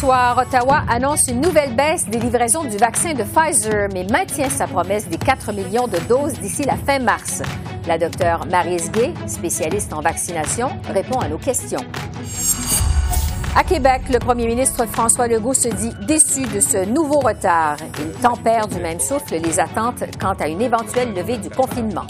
Soir, 0.00 0.38
Ottawa 0.38 0.82
annonce 0.88 1.28
une 1.28 1.42
nouvelle 1.42 1.76
baisse 1.76 2.06
des 2.06 2.18
livraisons 2.18 2.64
du 2.64 2.78
vaccin 2.78 3.12
de 3.12 3.22
Pfizer, 3.22 3.86
mais 3.92 4.04
maintient 4.04 4.48
sa 4.48 4.66
promesse 4.66 5.06
des 5.06 5.18
4 5.18 5.52
millions 5.52 5.88
de 5.88 5.98
doses 6.08 6.32
d'ici 6.40 6.62
la 6.62 6.76
fin 6.76 6.98
mars. 6.98 7.42
La 7.86 7.98
docteure 7.98 8.46
Marise 8.46 8.90
Gay, 8.92 9.12
spécialiste 9.26 9.92
en 9.92 10.00
vaccination, 10.00 10.70
répond 10.88 11.18
à 11.18 11.28
nos 11.28 11.36
questions. 11.36 11.84
À 13.54 13.62
Québec, 13.62 14.02
le 14.10 14.18
premier 14.20 14.46
ministre 14.46 14.86
François 14.86 15.28
Legault 15.28 15.52
se 15.52 15.68
dit 15.68 15.92
déçu 16.06 16.46
de 16.46 16.60
ce 16.60 16.86
nouveau 16.86 17.18
retard. 17.18 17.76
Il 17.98 18.12
tempère 18.22 18.68
du 18.68 18.80
même 18.80 19.00
souffle 19.00 19.34
les 19.36 19.60
attentes 19.60 20.04
quant 20.18 20.34
à 20.40 20.48
une 20.48 20.62
éventuelle 20.62 21.12
levée 21.12 21.36
du 21.36 21.50
confinement. 21.50 22.06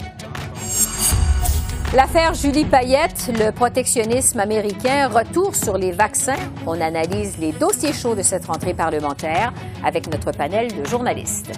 L'affaire 1.93 2.33
Julie 2.33 2.63
Payette, 2.63 3.29
le 3.37 3.51
protectionnisme 3.51 4.39
américain, 4.39 5.09
retour 5.09 5.57
sur 5.57 5.77
les 5.77 5.91
vaccins. 5.91 6.39
On 6.65 6.79
analyse 6.79 7.37
les 7.37 7.51
dossiers 7.51 7.91
chauds 7.91 8.15
de 8.15 8.21
cette 8.21 8.45
rentrée 8.45 8.73
parlementaire 8.73 9.51
avec 9.83 10.09
notre 10.09 10.31
panel 10.31 10.69
de 10.73 10.85
journalistes. 10.87 11.51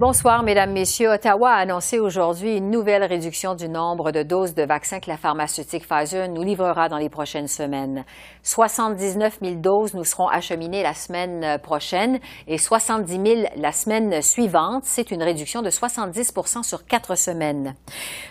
Bonsoir, 0.00 0.42
Mesdames, 0.42 0.72
Messieurs. 0.72 1.10
Ottawa 1.10 1.50
a 1.50 1.58
annoncé 1.58 1.98
aujourd'hui 1.98 2.56
une 2.56 2.70
nouvelle 2.70 3.04
réduction 3.04 3.54
du 3.54 3.68
nombre 3.68 4.12
de 4.12 4.22
doses 4.22 4.54
de 4.54 4.62
vaccins 4.62 4.98
que 4.98 5.10
la 5.10 5.18
pharmaceutique 5.18 5.86
Pfizer 5.86 6.26
nous 6.30 6.42
livrera 6.42 6.88
dans 6.88 6.96
les 6.96 7.10
prochaines 7.10 7.48
semaines. 7.48 8.06
79 8.42 9.40
000 9.42 9.56
doses 9.56 9.92
nous 9.92 10.04
seront 10.04 10.28
acheminées 10.28 10.82
la 10.82 10.94
semaine 10.94 11.58
prochaine 11.58 12.18
et 12.48 12.56
70 12.56 13.12
000 13.12 13.48
la 13.56 13.72
semaine 13.72 14.22
suivante. 14.22 14.84
C'est 14.86 15.10
une 15.10 15.22
réduction 15.22 15.60
de 15.60 15.68
70% 15.68 16.62
sur 16.62 16.86
quatre 16.86 17.14
semaines. 17.14 17.74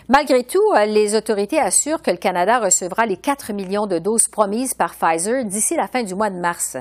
Malgré 0.08 0.42
tout, 0.42 0.72
les 0.88 1.14
autorités 1.14 1.60
assurent 1.60 2.02
que 2.02 2.10
le 2.10 2.16
Canada 2.16 2.58
recevra 2.58 3.06
les 3.06 3.16
4 3.16 3.52
millions 3.52 3.86
de 3.86 4.00
doses 4.00 4.26
promises 4.26 4.74
par 4.74 4.96
Pfizer 4.96 5.44
d'ici 5.44 5.76
la 5.76 5.86
fin 5.86 6.02
du 6.02 6.16
mois 6.16 6.30
de 6.30 6.40
mars. 6.40 6.78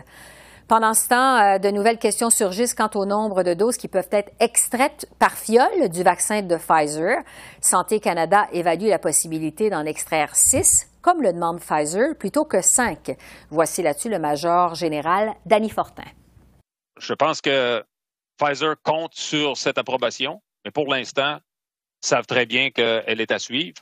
Pendant 0.69 0.93
ce 0.93 1.07
temps, 1.07 1.37
euh, 1.37 1.57
de 1.57 1.71
nouvelles 1.71 1.97
questions 1.97 2.29
surgissent 2.29 2.75
quant 2.75 2.91
au 2.93 3.03
nombre 3.03 3.41
de 3.41 3.55
doses 3.55 3.75
qui 3.75 3.87
peuvent 3.87 4.07
être 4.11 4.31
extraites 4.39 5.07
par 5.17 5.31
fiole 5.31 5.89
du 5.89 6.03
vaccin 6.03 6.43
de 6.43 6.57
Pfizer. 6.57 7.23
Santé 7.59 7.99
Canada 7.99 8.47
évalue 8.53 8.85
la 8.85 8.99
possibilité 8.99 9.71
d'en 9.71 9.83
extraire 9.85 10.35
six, 10.35 10.87
comme 11.01 11.23
le 11.23 11.33
demande 11.33 11.59
Pfizer, 11.59 12.15
plutôt 12.15 12.45
que 12.45 12.61
cinq. 12.61 13.17
Voici 13.49 13.81
là-dessus 13.81 14.09
le 14.09 14.19
major 14.19 14.75
général 14.75 15.33
Danny 15.47 15.71
Fortin. 15.71 16.05
Je 16.99 17.15
pense 17.15 17.41
que 17.41 17.83
Pfizer 18.37 18.75
compte 18.83 19.15
sur 19.15 19.57
cette 19.57 19.79
approbation, 19.79 20.39
mais 20.65 20.69
pour 20.69 20.85
l'instant, 20.85 21.39
savent 21.99 22.27
très 22.27 22.45
bien 22.45 22.69
qu'elle 22.69 23.19
est 23.19 23.31
à 23.31 23.39
suivre. 23.39 23.81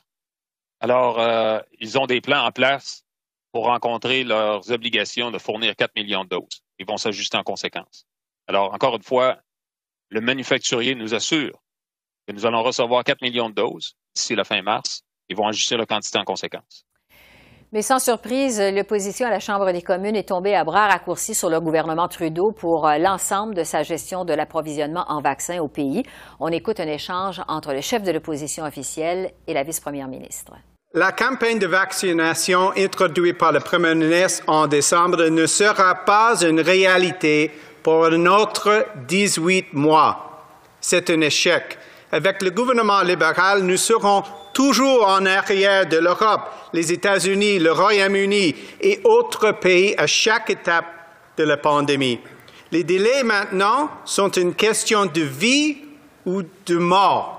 Alors, 0.79 1.19
euh, 1.19 1.59
ils 1.81 1.99
ont 1.99 2.05
des 2.05 2.21
plans 2.21 2.45
en 2.45 2.53
place 2.53 3.03
pour 3.51 3.65
rencontrer 3.65 4.23
leurs 4.23 4.71
obligations 4.71 5.31
de 5.31 5.37
fournir 5.37 5.75
4 5.75 5.93
millions 5.97 6.23
de 6.23 6.29
doses 6.29 6.63
ils 6.79 6.85
vont 6.85 6.97
s'ajuster 6.97 7.37
en 7.37 7.43
conséquence. 7.43 8.05
Alors, 8.47 8.73
encore 8.73 8.95
une 8.95 9.03
fois, 9.03 9.37
le 10.09 10.21
manufacturier 10.21 10.95
nous 10.95 11.13
assure 11.13 11.61
que 12.27 12.33
nous 12.33 12.45
allons 12.45 12.63
recevoir 12.63 13.03
4 13.03 13.21
millions 13.21 13.49
de 13.49 13.55
doses 13.55 13.95
d'ici 14.15 14.35
la 14.35 14.43
fin 14.43 14.61
mars. 14.61 15.03
Ils 15.29 15.35
vont 15.35 15.47
ajuster 15.47 15.75
la 15.77 15.85
quantité 15.85 16.17
en 16.17 16.23
conséquence. 16.23 16.85
Mais 17.73 17.81
sans 17.81 17.99
surprise, 17.99 18.61
l'opposition 18.61 19.27
à 19.27 19.29
la 19.29 19.41
Chambre 19.41 19.73
des 19.73 19.81
communes 19.81 20.15
est 20.15 20.29
tombée 20.29 20.55
à 20.55 20.63
bras 20.63 20.87
raccourcis 20.87 21.35
sur 21.35 21.49
le 21.49 21.59
gouvernement 21.59 22.07
Trudeau 22.07 22.53
pour 22.53 22.87
euh, 22.87 22.97
l'ensemble 22.97 23.55
de 23.55 23.65
sa 23.65 23.83
gestion 23.83 24.23
de 24.23 24.33
l'approvisionnement 24.33 25.03
en 25.09 25.21
vaccins 25.21 25.59
au 25.59 25.67
pays. 25.67 26.03
On 26.39 26.47
écoute 26.47 26.79
un 26.79 26.87
échange 26.87 27.41
entre 27.49 27.73
le 27.73 27.81
chef 27.81 28.03
de 28.03 28.11
l'opposition 28.11 28.63
officielle 28.63 29.33
et 29.47 29.53
la 29.53 29.63
vice-première 29.63 30.07
ministre. 30.07 30.53
La 30.93 31.11
campagne 31.11 31.59
de 31.59 31.67
vaccination 31.67 32.71
introduite 32.77 33.37
par 33.37 33.51
le 33.51 33.59
Premier 33.59 33.93
ministre 33.93 34.45
en 34.47 34.67
décembre 34.67 35.27
ne 35.27 35.45
sera 35.45 35.93
pas 35.93 36.41
une 36.41 36.61
réalité 36.61 37.51
pour 37.83 38.05
un 38.05 38.25
autre 38.25 38.85
18 39.05 39.73
mois. 39.73 40.47
C'est 40.79 41.09
un 41.09 41.19
échec. 41.19 41.77
Avec 42.09 42.41
le 42.41 42.51
gouvernement 42.51 43.01
libéral, 43.01 43.63
nous 43.63 43.75
serons 43.75 44.23
toujours 44.53 45.05
en 45.05 45.25
arrière 45.25 45.85
de 45.87 45.97
l'Europe, 45.97 46.49
les 46.71 46.93
États-Unis, 46.93 47.59
le 47.59 47.73
Royaume-Uni 47.73 48.55
et 48.79 49.01
autres 49.03 49.51
pays 49.51 49.93
à 49.97 50.07
chaque 50.07 50.49
étape 50.49 50.85
de 51.35 51.43
la 51.43 51.57
pandémie. 51.57 52.21
Les 52.71 52.85
délais 52.85 53.23
maintenant 53.23 53.89
sont 54.05 54.29
une 54.31 54.55
question 54.55 55.05
de 55.05 55.21
vie 55.21 55.79
ou 56.25 56.43
de 56.43 56.77
mort. 56.77 57.36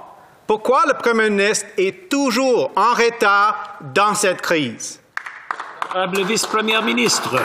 Pourquoi 0.49 0.87
le 0.87 0.95
Premier 0.95 1.29
ministre 1.29 1.67
est 1.77 2.09
toujours 2.09 2.71
en 2.75 2.95
retard 2.95 3.77
dans 3.95 4.15
cette 4.15 4.41
crise? 4.41 4.99
Le 5.95 6.25
vice-premier 6.25 6.81
ministre. 6.81 7.37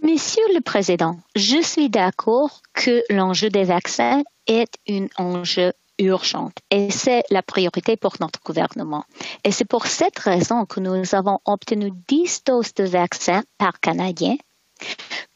Monsieur 0.00 0.44
le 0.54 0.60
Président, 0.60 1.18
je 1.34 1.60
suis 1.60 1.90
d'accord 1.90 2.62
que 2.74 3.02
l'enjeu 3.10 3.50
des 3.50 3.64
vaccins 3.64 4.22
est 4.46 4.72
un 4.88 5.08
enjeu 5.16 5.72
urgent 5.98 6.52
et 6.70 6.92
c'est 6.92 7.24
la 7.30 7.42
priorité 7.42 7.96
pour 7.96 8.14
notre 8.20 8.38
gouvernement. 8.46 9.04
Et 9.42 9.50
c'est 9.50 9.64
pour 9.64 9.88
cette 9.88 10.20
raison 10.20 10.64
que 10.64 10.78
nous 10.78 11.12
avons 11.12 11.40
obtenu 11.44 11.90
10 12.06 12.44
doses 12.44 12.74
de 12.74 12.84
vaccins 12.84 13.42
par 13.58 13.80
Canadien 13.80 14.36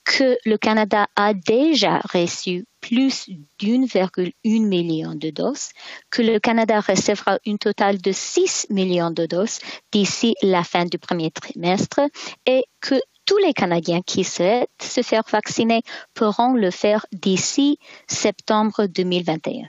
que 0.05 0.37
le 0.45 0.57
Canada 0.57 1.07
a 1.17 1.35
déjà 1.35 2.01
reçu 2.13 2.65
plus 2.81 3.29
d'1,1 3.61 4.33
million 4.67 5.15
de 5.15 5.31
doses, 5.31 5.71
que 6.11 6.23
le 6.23 6.39
Canada 6.41 6.81
recevra 6.81 7.39
un 7.47 7.57
total 7.57 7.99
de 7.99 8.12
6 8.12 8.67
millions 8.71 9.11
de 9.11 9.27
doses 9.27 9.61
d'ici 9.93 10.35
la 10.43 10.65
fin 10.65 10.85
du 10.85 10.99
premier 10.99 11.31
trimestre 11.31 12.01
et 12.47 12.65
que 12.81 12.97
tous 13.25 13.39
les 13.39 13.53
Canadiens 13.53 14.03
qui 14.05 14.25
souhaitent 14.25 14.69
se 14.81 15.03
faire 15.03 15.23
vacciner 15.31 15.83
pourront 16.15 16.55
le 16.55 16.71
faire 16.71 17.07
d'ici 17.12 17.79
septembre 18.09 18.87
2021. 18.87 19.69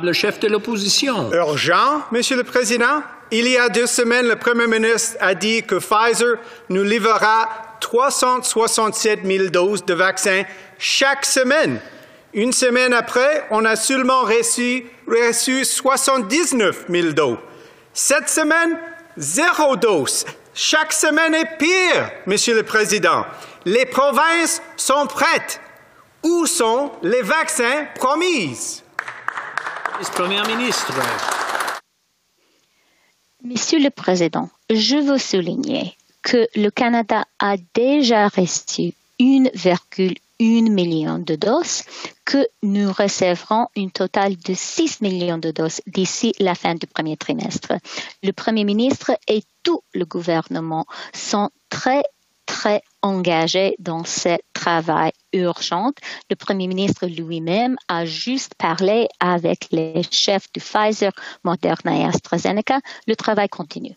Le 0.00 0.12
chef 0.12 0.38
de 0.38 0.46
l'opposition. 0.46 1.32
Urgent, 1.32 2.02
Monsieur 2.12 2.36
le 2.36 2.44
Président. 2.44 3.02
Il 3.32 3.48
y 3.48 3.56
a 3.56 3.68
deux 3.68 3.86
semaines, 3.86 4.28
le 4.28 4.36
Premier 4.36 4.68
ministre 4.68 5.16
a 5.18 5.34
dit 5.34 5.64
que 5.64 5.76
Pfizer 5.76 6.36
nous 6.68 6.84
livrera 6.84 7.71
367 7.82 9.20
000 9.24 9.48
doses 9.50 9.84
de 9.84 9.92
vaccins 9.92 10.44
chaque 10.78 11.26
semaine. 11.26 11.80
Une 12.32 12.52
semaine 12.52 12.94
après, 12.94 13.46
on 13.50 13.64
a 13.66 13.76
seulement 13.76 14.22
reçu, 14.22 14.86
reçu 15.06 15.66
79 15.66 16.86
000 16.88 17.12
doses. 17.12 17.38
Cette 17.92 18.30
semaine, 18.30 18.78
zéro 19.18 19.76
dose. 19.76 20.24
Chaque 20.54 20.92
semaine 20.92 21.34
est 21.34 21.58
pire, 21.58 22.10
Monsieur 22.26 22.54
le 22.54 22.62
Président. 22.62 23.26
Les 23.66 23.84
provinces 23.84 24.62
sont 24.76 25.06
prêtes. 25.06 25.60
Où 26.22 26.46
sont 26.46 26.92
les 27.02 27.22
vaccins 27.22 27.86
promis? 27.96 28.82
Premier 30.14 30.42
ministre. 30.42 30.92
Monsieur 33.44 33.78
le 33.78 33.90
Président, 33.90 34.48
je 34.70 34.96
veux 34.96 35.18
souligner 35.18 35.96
que 36.22 36.48
le 36.54 36.70
Canada 36.70 37.24
a 37.38 37.56
déjà 37.74 38.28
reçu 38.28 38.94
1,1 39.20 40.70
million 40.70 41.18
de 41.18 41.36
doses, 41.36 41.82
que 42.24 42.46
nous 42.62 42.92
recevrons 42.92 43.66
un 43.76 43.88
total 43.88 44.36
de 44.36 44.54
6 44.54 45.00
millions 45.00 45.38
de 45.38 45.50
doses 45.50 45.80
d'ici 45.86 46.32
la 46.38 46.54
fin 46.54 46.74
du 46.74 46.86
premier 46.86 47.16
trimestre. 47.16 47.74
Le 48.22 48.32
Premier 48.32 48.64
ministre 48.64 49.12
et 49.28 49.42
tout 49.62 49.82
le 49.94 50.04
gouvernement 50.04 50.86
sont 51.12 51.50
très 51.68 52.02
très 52.46 52.82
engagés 53.02 53.76
dans 53.78 54.04
ce 54.04 54.36
travail 54.52 55.12
urgent. 55.32 55.92
Le 56.28 56.36
Premier 56.36 56.66
ministre 56.66 57.06
lui-même 57.06 57.76
a 57.88 58.04
juste 58.04 58.54
parlé 58.56 59.08
avec 59.20 59.68
les 59.70 60.02
chefs 60.10 60.52
de 60.52 60.60
Pfizer, 60.60 61.12
Moderna 61.44 61.96
et 61.96 62.04
AstraZeneca. 62.04 62.80
Le 63.06 63.16
travail 63.16 63.48
continue. 63.48 63.96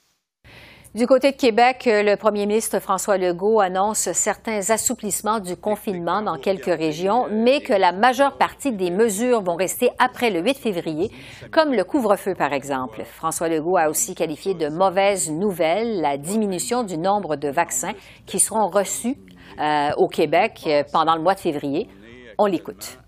Du 0.95 1.07
côté 1.07 1.33
de 1.33 1.35
Québec, 1.35 1.83
le 1.87 2.15
premier 2.15 2.45
ministre 2.45 2.79
François 2.79 3.17
Legault 3.17 3.59
annonce 3.59 4.13
certains 4.13 4.69
assouplissements 4.69 5.41
du 5.41 5.57
confinement 5.57 6.21
dans 6.21 6.37
quelques 6.37 6.73
régions, 6.73 7.27
mais 7.29 7.59
que 7.59 7.73
la 7.73 7.91
majeure 7.91 8.37
partie 8.37 8.71
des 8.71 8.91
mesures 8.91 9.41
vont 9.41 9.57
rester 9.57 9.89
après 9.99 10.29
le 10.29 10.39
8 10.39 10.57
février, 10.57 11.11
comme 11.51 11.73
le 11.73 11.83
couvre-feu 11.83 12.33
par 12.33 12.53
exemple. 12.53 13.01
François 13.03 13.49
Legault 13.49 13.75
a 13.75 13.89
aussi 13.89 14.15
qualifié 14.15 14.53
de 14.53 14.69
mauvaise 14.69 15.29
nouvelle 15.29 15.99
la 15.99 16.15
diminution 16.15 16.83
du 16.83 16.97
nombre 16.97 17.35
de 17.35 17.49
vaccins 17.49 17.93
qui 18.25 18.39
seront 18.39 18.69
reçus 18.69 19.17
euh, 19.59 19.89
au 19.97 20.07
Québec 20.07 20.61
euh, 20.65 20.83
pendant 20.93 21.17
le 21.17 21.21
mois 21.21 21.35
de 21.35 21.41
février. 21.41 21.89
On 22.37 22.45
l'écoute. 22.45 22.99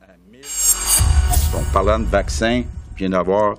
Donc, 1.54 1.64
parlant 1.72 2.00
de 2.00 2.04
vaccins, 2.04 2.64
vient 2.98 3.12
d'avoir 3.12 3.56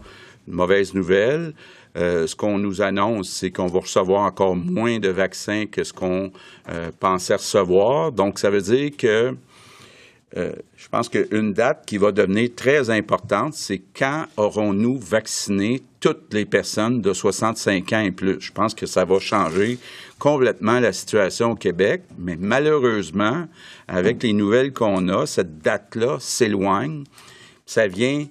une 0.47 0.53
mauvaise 0.53 0.93
nouvelle. 0.93 1.55
Euh, 1.99 2.27
ce 2.29 2.37
qu'on 2.37 2.59
nous 2.59 2.81
annonce, 2.81 3.29
c'est 3.29 3.51
qu'on 3.51 3.67
va 3.67 3.81
recevoir 3.81 4.23
encore 4.23 4.55
moins 4.55 5.01
de 5.01 5.09
vaccins 5.09 5.67
que 5.67 5.83
ce 5.83 5.93
qu'on 5.93 6.31
euh, 6.69 6.91
pensait 7.01 7.35
recevoir. 7.35 8.13
Donc, 8.13 8.39
ça 8.39 8.51
veut 8.51 8.61
dire 8.61 8.91
que 8.97 9.35
euh, 10.37 10.53
je 10.77 10.89
pense 10.89 11.09
qu'une 11.09 11.55
date 11.55 11.85
qui 11.87 11.97
va 11.97 12.13
devenir 12.13 12.51
très 12.55 12.91
importante, 12.91 13.55
c'est 13.55 13.81
quand 13.97 14.27
aurons-nous 14.37 14.99
vacciné 14.99 15.83
toutes 16.01 16.33
les 16.35 16.45
personnes 16.45 17.01
de 17.01 17.13
65 17.13 17.93
ans 17.95 18.01
et 18.01 18.13
plus. 18.13 18.37
Je 18.39 18.53
pense 18.53 18.75
que 18.75 18.87
ça 18.87 19.05
va 19.05 19.19
changer 19.19 19.79
complètement 20.19 20.79
la 20.79 20.93
situation 20.93 21.53
au 21.53 21.55
Québec, 21.57 22.03
mais 22.19 22.37
malheureusement, 22.39 23.47
avec 23.89 24.23
les 24.23 24.35
nouvelles 24.35 24.73
qu'on 24.73 25.09
a, 25.09 25.27
cette 25.27 25.59
date-là 25.59 26.19
s'éloigne. 26.21 27.05
Ça 27.65 27.89
vient 27.89 28.27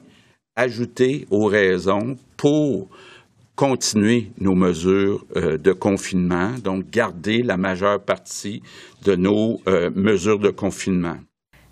ajouter 0.56 1.28
aux 1.30 1.46
raisons 1.46 2.16
pour 2.38 2.90
continuer 3.58 4.32
nos 4.40 4.54
mesures 4.54 5.26
euh, 5.36 5.58
de 5.58 5.74
confinement, 5.74 6.52
donc 6.64 6.92
garder 6.92 7.42
la 7.42 7.58
majeure 7.58 8.00
partie 8.00 8.62
de 9.04 9.16
nos 9.16 9.60
euh, 9.68 9.90
mesures 9.96 10.38
de 10.38 10.52
confinement. 10.52 11.16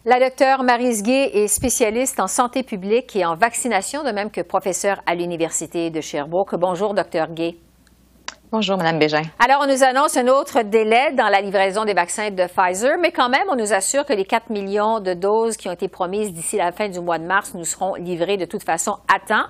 La 0.04 0.20
docteure 0.20 0.64
Marise 0.64 1.04
Gay 1.04 1.30
est 1.34 1.48
spécialiste 1.48 2.20
en 2.20 2.28
santé 2.28 2.64
publique 2.64 3.16
et 3.16 3.24
en 3.24 3.36
vaccination, 3.36 4.04
de 4.04 4.12
même 4.12 4.32
que 4.32 4.42
professeure 4.42 5.02
à 5.06 5.14
l'Université 5.14 5.92
de 5.92 6.02
Sherbrooke. 6.02 6.56
Bonjour, 6.56 6.96
docteur 6.96 7.32
Gay. 7.32 7.56
Bonjour, 8.52 8.78
Mme 8.78 9.00
Bégin. 9.00 9.24
Alors, 9.44 9.64
on 9.64 9.68
nous 9.68 9.84
annonce 9.84 10.16
un 10.18 10.28
autre 10.28 10.62
délai 10.62 11.12
dans 11.14 11.28
la 11.28 11.42
livraison 11.42 11.84
des 11.84 11.94
vaccins 11.94 12.30
de 12.30 12.46
Pfizer, 12.48 12.98
mais 13.00 13.12
quand 13.12 13.30
même, 13.30 13.46
on 13.50 13.56
nous 13.56 13.74
assure 13.74 14.06
que 14.06 14.14
les 14.14 14.26
4 14.26 14.50
millions 14.50 15.00
de 15.00 15.14
doses 15.14 15.58
qui 15.58 15.68
ont 15.68 15.74
été 15.74 15.88
promises 15.88 16.32
d'ici 16.32 16.58
la 16.58 16.72
fin 16.72 16.88
du 16.88 17.00
mois 17.00 17.18
de 17.18 17.26
mars 17.26 17.54
nous 17.54 17.66
seront 17.66 17.96
livrées 17.96 18.38
de 18.38 18.46
toute 18.46 18.64
façon 18.64 18.98
à 19.14 19.20
temps. 19.20 19.46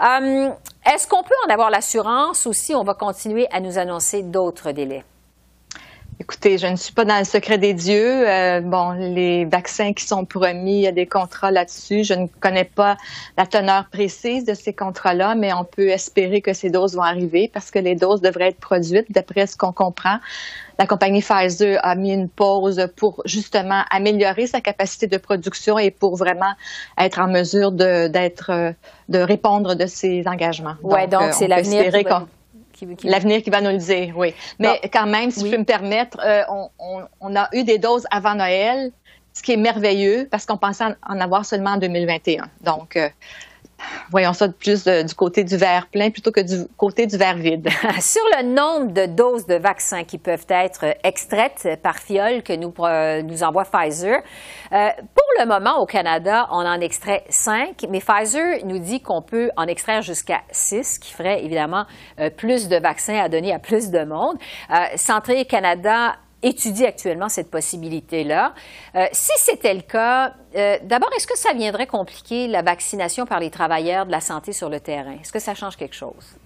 Euh, 0.00 0.50
est-ce 0.86 1.08
qu'on 1.08 1.22
peut 1.22 1.34
en 1.46 1.52
avoir 1.52 1.70
l'assurance 1.70 2.46
ou 2.46 2.52
si 2.52 2.74
on 2.74 2.84
va 2.84 2.94
continuer 2.94 3.46
à 3.50 3.60
nous 3.60 3.78
annoncer 3.78 4.22
d'autres 4.22 4.70
délais? 4.70 5.04
Écoutez, 6.20 6.58
je 6.58 6.66
ne 6.66 6.74
suis 6.74 6.92
pas 6.92 7.04
dans 7.04 7.18
le 7.18 7.24
secret 7.24 7.58
des 7.58 7.74
dieux. 7.74 8.28
Euh, 8.28 8.60
bon, 8.60 8.90
les 8.90 9.44
vaccins 9.44 9.92
qui 9.92 10.04
sont 10.04 10.24
promis, 10.24 10.78
il 10.78 10.80
y 10.80 10.86
a 10.88 10.92
des 10.92 11.06
contrats 11.06 11.52
là-dessus. 11.52 12.02
Je 12.02 12.14
ne 12.14 12.26
connais 12.40 12.64
pas 12.64 12.96
la 13.36 13.46
teneur 13.46 13.88
précise 13.88 14.44
de 14.44 14.54
ces 14.54 14.72
contrats-là, 14.72 15.36
mais 15.36 15.52
on 15.52 15.62
peut 15.64 15.88
espérer 15.88 16.40
que 16.40 16.52
ces 16.54 16.70
doses 16.70 16.96
vont 16.96 17.02
arriver 17.02 17.48
parce 17.54 17.70
que 17.70 17.78
les 17.78 17.94
doses 17.94 18.20
devraient 18.20 18.48
être 18.48 18.58
produites 18.58 19.12
d'après 19.12 19.46
ce 19.46 19.56
qu'on 19.56 19.72
comprend. 19.72 20.18
La 20.80 20.88
compagnie 20.88 21.22
Pfizer 21.22 21.78
a 21.84 21.94
mis 21.94 22.12
une 22.12 22.28
pause 22.28 22.88
pour 22.96 23.22
justement 23.24 23.82
améliorer 23.88 24.48
sa 24.48 24.60
capacité 24.60 25.06
de 25.06 25.18
production 25.18 25.78
et 25.78 25.92
pour 25.92 26.16
vraiment 26.16 26.52
être 26.98 27.20
en 27.20 27.28
mesure 27.28 27.70
de, 27.70 28.08
d'être, 28.08 28.50
euh, 28.50 28.72
de 29.08 29.20
répondre 29.20 29.76
de 29.76 29.86
ses 29.86 30.26
engagements. 30.26 30.74
Ouais, 30.82 31.06
donc, 31.06 31.20
donc 31.20 31.30
euh, 31.30 31.32
c'est 31.32 31.46
l'avenir. 31.46 31.92
L'avenir 33.04 33.42
qui 33.42 33.50
va 33.50 33.60
nous 33.60 33.70
le 33.70 33.78
dire, 33.78 34.16
oui. 34.16 34.34
Mais 34.58 34.80
quand 34.92 35.06
même, 35.06 35.30
si 35.30 35.44
je 35.44 35.50
peux 35.50 35.58
me 35.58 35.64
permettre, 35.64 36.18
euh, 36.24 36.42
on, 37.20 37.36
a 37.36 37.48
eu 37.52 37.64
des 37.64 37.78
doses 37.78 38.06
avant 38.10 38.34
Noël, 38.34 38.92
ce 39.32 39.42
qui 39.42 39.52
est 39.52 39.56
merveilleux 39.56 40.26
parce 40.30 40.46
qu'on 40.46 40.56
pensait 40.56 40.84
en 41.06 41.20
avoir 41.20 41.44
seulement 41.44 41.72
en 41.72 41.76
2021. 41.76 42.48
Donc, 42.62 42.96
euh, 42.96 43.08
voyons 44.10 44.32
ça 44.32 44.48
plus 44.48 44.84
du 44.84 45.14
côté 45.14 45.44
du 45.44 45.56
verre 45.56 45.86
plein 45.86 46.10
plutôt 46.10 46.32
que 46.32 46.40
du 46.40 46.66
côté 46.76 47.06
du 47.06 47.16
verre 47.16 47.36
vide. 47.36 47.68
Sur 48.00 48.22
le 48.36 48.44
nombre 48.44 48.92
de 48.92 49.06
doses 49.06 49.46
de 49.46 49.54
vaccins 49.54 50.04
qui 50.04 50.18
peuvent 50.18 50.46
être 50.48 50.96
extraites 51.04 51.68
par 51.82 51.98
fiole 51.98 52.42
que 52.42 52.52
nous, 52.52 52.72
nous 53.28 53.42
envoie 53.42 53.64
Pfizer, 53.64 54.22
euh, 54.72 54.88
pour 55.14 55.24
le 55.40 55.46
moment, 55.46 55.78
au 55.78 55.86
Canada, 55.86 56.48
on 56.50 56.64
en 56.66 56.80
extrait 56.80 57.24
5, 57.28 57.86
mais 57.88 58.00
Pfizer 58.00 58.64
nous 58.64 58.78
dit 58.78 59.00
qu'on 59.00 59.22
peut 59.22 59.50
en 59.56 59.66
extraire 59.66 60.02
jusqu'à 60.02 60.42
6, 60.50 60.94
ce 60.94 61.00
qui 61.00 61.12
ferait 61.12 61.44
évidemment 61.44 61.84
euh, 62.20 62.30
plus 62.30 62.68
de 62.68 62.76
vaccins 62.76 63.18
à 63.18 63.28
donner 63.28 63.52
à 63.52 63.58
plus 63.58 63.90
de 63.90 64.04
monde. 64.04 64.36
Euh, 64.70 64.84
Santé 64.96 65.44
Canada 65.44 66.16
étudie 66.42 66.86
actuellement 66.86 67.28
cette 67.28 67.50
possibilité-là. 67.50 68.54
Euh, 68.94 69.06
si 69.12 69.32
c'était 69.38 69.74
le 69.74 69.80
cas, 69.80 70.34
euh, 70.56 70.78
d'abord, 70.82 71.10
est-ce 71.16 71.26
que 71.26 71.36
ça 71.36 71.52
viendrait 71.52 71.86
compliquer 71.86 72.46
la 72.46 72.62
vaccination 72.62 73.26
par 73.26 73.40
les 73.40 73.50
travailleurs 73.50 74.06
de 74.06 74.12
la 74.12 74.20
santé 74.20 74.52
sur 74.52 74.68
le 74.68 74.80
terrain? 74.80 75.16
Est-ce 75.20 75.32
que 75.32 75.40
ça 75.40 75.54
change 75.54 75.76
quelque 75.76 75.96
chose? 75.96 76.36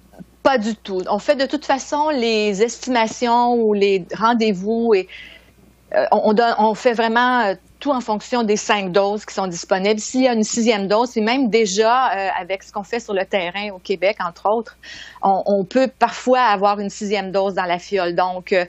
Pas 0.43 0.59
du 0.59 0.75
tout. 0.75 1.03
On 1.09 1.19
fait 1.19 1.37
de 1.37 1.47
toute 1.47 1.65
façon 1.65 2.09
les 2.11 2.63
estimations 2.63 3.55
ou 3.55 3.75
les 3.75 4.05
rendez-vous 4.19 4.95
et 4.95 5.09
euh, 5.95 6.07
on, 6.11 6.35
on, 6.59 6.75
fait 6.75 6.95
vraiment 6.95 7.55
tout 7.83 7.91
en 7.91 8.01
fonction 8.01 8.45
des 8.45 8.57
cinq 8.57 8.93
doses 8.93 9.25
qui 9.25 9.35
sont 9.35 9.49
disponibles. 9.49 9.99
S'il 9.99 10.23
y 10.23 10.29
a 10.29 10.35
une 10.35 10.45
sixième 10.45 10.87
dose, 10.87 11.17
et 11.17 11.21
même 11.21 11.51
déjà 11.51 12.13
euh, 12.13 12.29
avec 12.41 12.63
ce 12.63 12.73
qu'on 12.73 12.85
fait 12.85 13.01
sur 13.01 13.13
le 13.13 13.25
terrain 13.25 13.71
au 13.75 13.81
Québec, 13.81 14.19
entre 14.25 14.49
autres, 14.49 14.77
on, 15.21 15.65
peut 15.65 15.89
parfois 15.99 16.41
avoir 16.43 16.79
une 16.79 16.91
sixième 16.91 17.33
dose 17.33 17.55
dans 17.55 17.65
la 17.65 17.79
fiole. 17.81 18.15
Donc, 18.15 18.53
euh, 18.53 18.65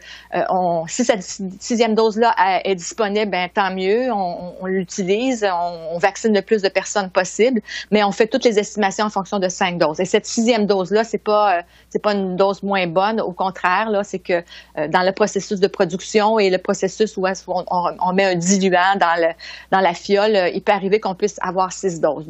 on, 0.50 0.86
si 0.88 1.06
cette 1.06 1.22
sixième 1.22 1.94
dose-là 1.94 2.34
est 2.64 2.76
disponible, 2.76 3.30
ben, 3.30 3.50
tant 3.54 3.72
mieux, 3.72 4.12
on, 4.12 4.66
l'utilise, 4.66 5.46
on, 5.46 5.98
vaccine 6.00 6.34
le 6.34 6.42
plus 6.42 6.62
de 6.62 6.70
personnes 6.70 7.10
possible, 7.10 7.62
mais 7.92 8.04
on 8.04 8.12
fait 8.12 8.28
toutes 8.28 8.46
les 8.46 8.58
estimations 8.58 9.06
en 9.06 9.10
fonction 9.10 9.40
de 9.40 9.48
cinq 9.48 9.78
doses. 9.78 10.00
Et 10.00 10.06
cette 10.06 10.26
sixième 10.26 10.66
dose-là, 10.66 11.04
c'est 11.04 11.24
pas 11.24 11.58
euh, 11.58 11.62
c'est 11.90 12.02
pas 12.02 12.14
une 12.14 12.36
dose 12.36 12.64
moins 12.64 12.88
bonne, 12.88 13.22
au 13.22 13.32
contraire, 13.32 13.90
c'est 14.04 14.20
que 14.20 14.44
dans 14.76 15.06
le 15.06 15.12
processus 15.12 15.60
de 15.60 15.68
production 15.68 16.40
et 16.40 16.50
le 16.50 16.58
processus 16.58 17.16
où 17.18 17.26
on, 17.28 17.64
on 17.70 18.14
met 18.14 18.26
un 18.26 18.36
diluant 18.36 18.96
dans, 19.04 19.22
le, 19.22 19.34
dans 19.72 19.80
la 19.80 19.94
fiole, 19.94 20.36
euh, 20.36 20.50
il 20.50 20.62
peut 20.62 20.72
arriver 20.72 21.00
qu'on 21.00 21.16
puisse 21.16 21.38
avoir 21.42 21.72
six 21.72 22.00
doses. 22.00 22.28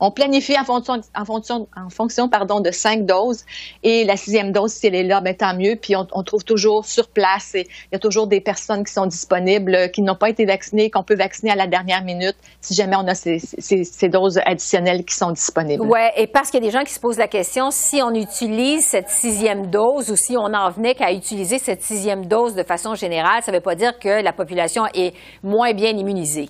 On 0.00 0.10
planifie 0.10 0.58
en 0.58 0.64
fonction, 0.64 1.00
en 1.14 1.24
fonction, 1.24 1.66
en 1.76 1.90
fonction 1.90 2.28
pardon, 2.28 2.60
de 2.60 2.70
cinq 2.70 3.04
doses. 3.04 3.44
Et 3.82 4.04
la 4.04 4.16
sixième 4.16 4.52
dose, 4.52 4.72
si 4.72 4.86
elle 4.86 4.94
est 4.94 5.02
là, 5.02 5.20
ben, 5.20 5.34
tant 5.34 5.54
mieux. 5.54 5.76
Puis 5.80 5.94
on, 5.96 6.22
trouve 6.22 6.44
toujours 6.44 6.84
sur 6.84 7.08
place. 7.08 7.52
Il 7.54 7.66
y 7.92 7.96
a 7.96 7.98
toujours 7.98 8.26
des 8.26 8.40
personnes 8.40 8.84
qui 8.84 8.92
sont 8.92 9.06
disponibles, 9.06 9.74
euh, 9.74 9.88
qui 9.88 10.02
n'ont 10.02 10.14
pas 10.14 10.28
été 10.28 10.44
vaccinées, 10.44 10.90
qu'on 10.90 11.02
peut 11.02 11.16
vacciner 11.16 11.52
à 11.52 11.56
la 11.56 11.66
dernière 11.66 12.04
minute 12.04 12.36
si 12.60 12.74
jamais 12.74 12.96
on 12.96 13.06
a 13.06 13.14
ces, 13.14 13.38
ces, 13.38 14.08
doses 14.08 14.38
additionnelles 14.44 15.04
qui 15.04 15.14
sont 15.14 15.30
disponibles. 15.30 15.84
Oui, 15.84 16.00
et 16.16 16.26
parce 16.26 16.50
qu'il 16.50 16.62
y 16.62 16.66
a 16.66 16.70
des 16.70 16.76
gens 16.76 16.84
qui 16.84 16.92
se 16.92 17.00
posent 17.00 17.18
la 17.18 17.28
question, 17.28 17.70
si 17.70 18.00
on 18.02 18.14
utilise 18.14 18.84
cette 18.84 19.08
sixième 19.08 19.68
dose 19.68 20.10
ou 20.10 20.16
si 20.16 20.36
on 20.36 20.52
en 20.54 20.70
venait 20.70 20.94
qu'à 20.94 21.12
utiliser 21.12 21.58
cette 21.58 21.82
sixième 21.82 22.26
dose 22.26 22.54
de 22.54 22.62
façon 22.62 22.94
générale, 22.94 23.42
ça 23.42 23.52
ne 23.52 23.56
veut 23.56 23.62
pas 23.62 23.74
dire 23.74 23.98
que 23.98 24.22
la 24.22 24.32
population 24.32 24.84
est 24.94 25.14
moins 25.42 25.72
bien 25.72 25.90
immunisée. 25.90 26.48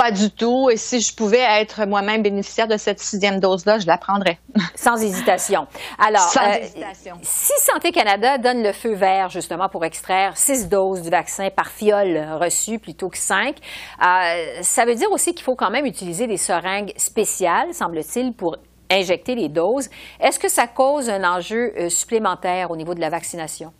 Pas 0.00 0.12
du 0.12 0.30
tout. 0.30 0.70
Et 0.70 0.78
si 0.78 0.98
je 1.00 1.14
pouvais 1.14 1.44
être 1.60 1.86
moi-même 1.86 2.22
bénéficiaire 2.22 2.66
de 2.66 2.78
cette 2.78 3.00
sixième 3.00 3.38
dose-là, 3.38 3.78
je 3.78 3.86
la 3.86 3.98
prendrais. 3.98 4.38
Sans 4.74 4.96
hésitation. 4.96 5.66
Alors, 5.98 6.22
Sans 6.22 6.40
euh, 6.40 6.54
hésitation. 6.58 7.18
si 7.20 7.52
Santé 7.58 7.92
Canada 7.92 8.38
donne 8.38 8.62
le 8.62 8.72
feu 8.72 8.94
vert 8.94 9.28
justement 9.28 9.68
pour 9.68 9.84
extraire 9.84 10.38
six 10.38 10.70
doses 10.70 11.02
du 11.02 11.10
vaccin 11.10 11.50
par 11.54 11.68
fiole 11.68 12.16
reçue 12.40 12.78
plutôt 12.78 13.10
que 13.10 13.18
cinq, 13.18 13.56
euh, 14.02 14.62
ça 14.62 14.86
veut 14.86 14.94
dire 14.94 15.12
aussi 15.12 15.34
qu'il 15.34 15.44
faut 15.44 15.54
quand 15.54 15.70
même 15.70 15.84
utiliser 15.84 16.26
des 16.26 16.38
seringues 16.38 16.94
spéciales, 16.96 17.74
semble-t-il, 17.74 18.32
pour 18.32 18.56
injecter 18.90 19.34
les 19.34 19.50
doses. 19.50 19.90
Est-ce 20.18 20.38
que 20.38 20.48
ça 20.48 20.66
cause 20.66 21.10
un 21.10 21.24
enjeu 21.24 21.74
euh, 21.76 21.90
supplémentaire 21.90 22.70
au 22.70 22.76
niveau 22.76 22.94
de 22.94 23.00
la 23.00 23.10
vaccination? 23.10 23.70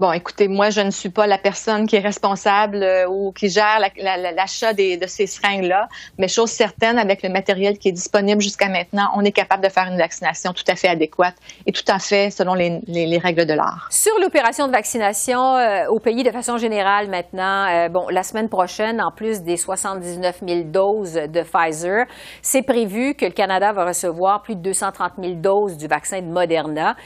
Bon, 0.00 0.12
écoutez, 0.12 0.48
moi, 0.48 0.70
je 0.70 0.80
ne 0.80 0.88
suis 0.88 1.10
pas 1.10 1.26
la 1.26 1.36
personne 1.36 1.86
qui 1.86 1.94
est 1.94 2.00
responsable 2.00 2.82
euh, 2.82 3.06
ou 3.06 3.32
qui 3.32 3.50
gère 3.50 3.80
l'achat 3.98 4.72
de 4.72 5.06
ces 5.06 5.26
seringues-là, 5.26 5.88
mais 6.16 6.26
chose 6.26 6.48
certaine, 6.48 6.98
avec 6.98 7.22
le 7.22 7.28
matériel 7.28 7.76
qui 7.76 7.90
est 7.90 7.92
disponible 7.92 8.40
jusqu'à 8.40 8.70
maintenant, 8.70 9.10
on 9.14 9.22
est 9.26 9.30
capable 9.30 9.62
de 9.62 9.68
faire 9.68 9.88
une 9.88 9.98
vaccination 9.98 10.54
tout 10.54 10.64
à 10.68 10.74
fait 10.74 10.88
adéquate 10.88 11.34
et 11.66 11.72
tout 11.72 11.84
à 11.86 11.98
fait 11.98 12.30
selon 12.30 12.54
les, 12.54 13.18
règles 13.18 13.44
de 13.44 13.52
l'art. 13.52 13.88
Sur 13.90 14.18
l'opération 14.22 14.66
de 14.66 14.72
vaccination 14.72 15.56
euh, 15.56 15.84
au 15.90 15.98
pays 15.98 16.22
de 16.22 16.30
façon 16.30 16.56
générale 16.56 17.10
maintenant, 17.10 17.66
euh, 17.68 17.90
bon, 17.90 18.08
la 18.08 18.22
semaine 18.22 18.48
prochaine, 18.48 19.02
en 19.02 19.10
plus 19.10 19.42
des 19.42 19.58
79 19.58 20.40
000 20.48 20.62
doses 20.64 21.12
de 21.12 21.42
Pfizer, 21.42 22.06
c'est 22.40 22.62
prévu 22.62 23.14
que 23.14 23.26
le 23.26 23.32
Canada 23.32 23.70
va 23.74 23.84
recevoir 23.84 24.40
plus 24.40 24.56
de 24.56 24.62
230 24.62 25.12
000 25.22 25.34
doses 25.34 25.76
du 25.76 25.88
vaccin 25.88 26.22
de 26.22 26.26
Moderna. 26.26 26.96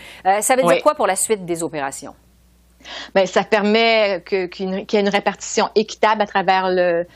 ça 0.41 0.55
veut 0.55 0.63
dire 0.63 0.81
quoi 0.81 0.95
pour 0.95 1.09
la 1.09 1.17
suite 1.17 1.45
des 1.45 1.65
opérations? 1.65 2.15
Bien, 3.15 3.27
ça 3.27 3.45
permet 3.45 4.23
qu'il 4.27 4.49
y 4.65 4.97
ait 4.97 5.01
une 5.01 5.09
répartition 5.09 5.69
équitable 5.75 6.23
à 6.23 6.27
travers 6.27 6.69
le, 6.71 7.07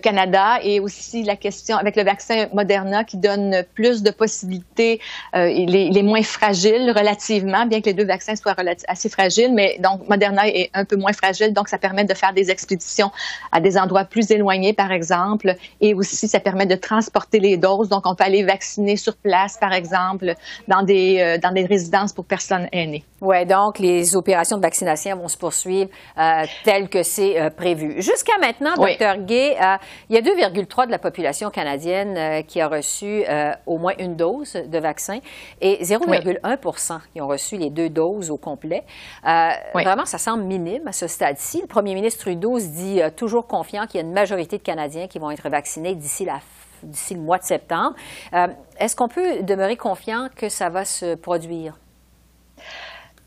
Canada 0.00 0.58
et 0.62 0.80
aussi 0.80 1.22
la 1.22 1.36
question 1.36 1.76
avec 1.76 1.96
le 1.96 2.02
vaccin 2.02 2.46
Moderna 2.54 3.04
qui 3.04 3.18
donne 3.18 3.62
plus 3.74 4.02
de 4.02 4.10
possibilités, 4.10 5.00
euh, 5.34 5.48
les, 5.48 5.90
les, 5.90 6.02
moins 6.02 6.22
fragiles 6.22 6.90
relativement, 6.96 7.66
bien 7.66 7.82
que 7.82 7.86
les 7.86 7.92
deux 7.92 8.06
vaccins 8.06 8.36
soient 8.36 8.54
assez 8.88 9.10
fragiles, 9.10 9.52
mais 9.52 9.78
donc 9.82 10.08
Moderna 10.08 10.48
est 10.48 10.70
un 10.72 10.86
peu 10.86 10.96
moins 10.96 11.12
fragile, 11.12 11.52
donc 11.52 11.68
ça 11.68 11.76
permet 11.76 12.04
de 12.04 12.14
faire 12.14 12.32
des 12.32 12.50
expéditions 12.50 13.10
à 13.52 13.60
des 13.60 13.76
endroits 13.76 14.04
plus 14.04 14.30
éloignés, 14.30 14.72
par 14.72 14.92
exemple, 14.92 15.54
et 15.82 15.92
aussi 15.92 16.26
ça 16.26 16.40
permet 16.40 16.64
de 16.64 16.76
transporter 16.76 17.38
les 17.38 17.58
doses, 17.58 17.90
donc 17.90 18.06
on 18.06 18.14
peut 18.14 18.24
aller 18.24 18.44
vacciner 18.44 18.96
sur 18.96 19.14
place, 19.14 19.58
par 19.58 19.74
exemple, 19.74 20.36
dans 20.68 20.84
des, 20.84 21.18
euh, 21.20 21.36
dans 21.36 21.52
des 21.52 21.66
résidences 21.66 22.14
pour 22.14 22.24
personnes 22.24 22.66
aînées. 22.72 23.04
Oui, 23.22 23.46
donc 23.46 23.78
les 23.78 24.14
opérations 24.14 24.58
de 24.58 24.62
vaccination 24.62 25.16
vont 25.16 25.28
se 25.28 25.38
poursuivre 25.38 25.88
euh, 26.18 26.42
telles 26.64 26.90
que 26.90 27.02
c'est 27.02 27.40
euh, 27.40 27.48
prévu. 27.48 28.02
Jusqu'à 28.02 28.36
maintenant, 28.38 28.74
docteur 28.74 29.16
Gay, 29.18 29.56
euh, 29.58 29.76
il 30.10 30.16
y 30.16 30.18
a 30.18 30.20
2,3% 30.20 30.86
de 30.86 30.90
la 30.90 30.98
population 30.98 31.48
canadienne 31.48 32.44
qui 32.44 32.60
a 32.60 32.68
reçu 32.68 33.24
au 33.66 33.78
moins 33.78 33.94
une 33.98 34.16
dose 34.16 34.52
de 34.52 34.78
vaccin 34.78 35.18
et 35.60 35.82
0,1 35.82 37.00
qui 37.12 37.20
ont 37.20 37.26
reçu 37.26 37.56
les 37.56 37.70
deux 37.70 37.88
doses 37.88 38.30
au 38.30 38.36
complet. 38.36 38.84
Vraiment, 39.22 40.04
ça 40.04 40.18
semble 40.18 40.44
minime 40.44 40.86
à 40.86 40.92
ce 40.92 41.06
stade-ci. 41.06 41.62
Le 41.62 41.66
premier 41.66 41.94
ministre 41.94 42.22
Trudeau 42.22 42.58
se 42.58 42.66
dit 42.66 43.00
toujours 43.16 43.46
confiant 43.46 43.86
qu'il 43.86 44.00
y 44.00 44.04
a 44.04 44.06
une 44.06 44.12
majorité 44.12 44.58
de 44.58 44.62
Canadiens 44.62 45.06
qui 45.06 45.18
vont 45.18 45.30
être 45.30 45.48
vaccinés 45.48 45.94
d'ici 45.94 46.24
la 46.24 46.40
d'ici 46.82 47.14
le 47.14 47.20
mois 47.20 47.38
de 47.38 47.44
septembre. 47.44 47.94
Est-ce 48.78 48.94
qu'on 48.94 49.08
peut 49.08 49.42
demeurer 49.42 49.76
confiant 49.76 50.28
que 50.36 50.48
ça 50.48 50.68
va 50.68 50.84
se 50.84 51.14
produire? 51.14 51.74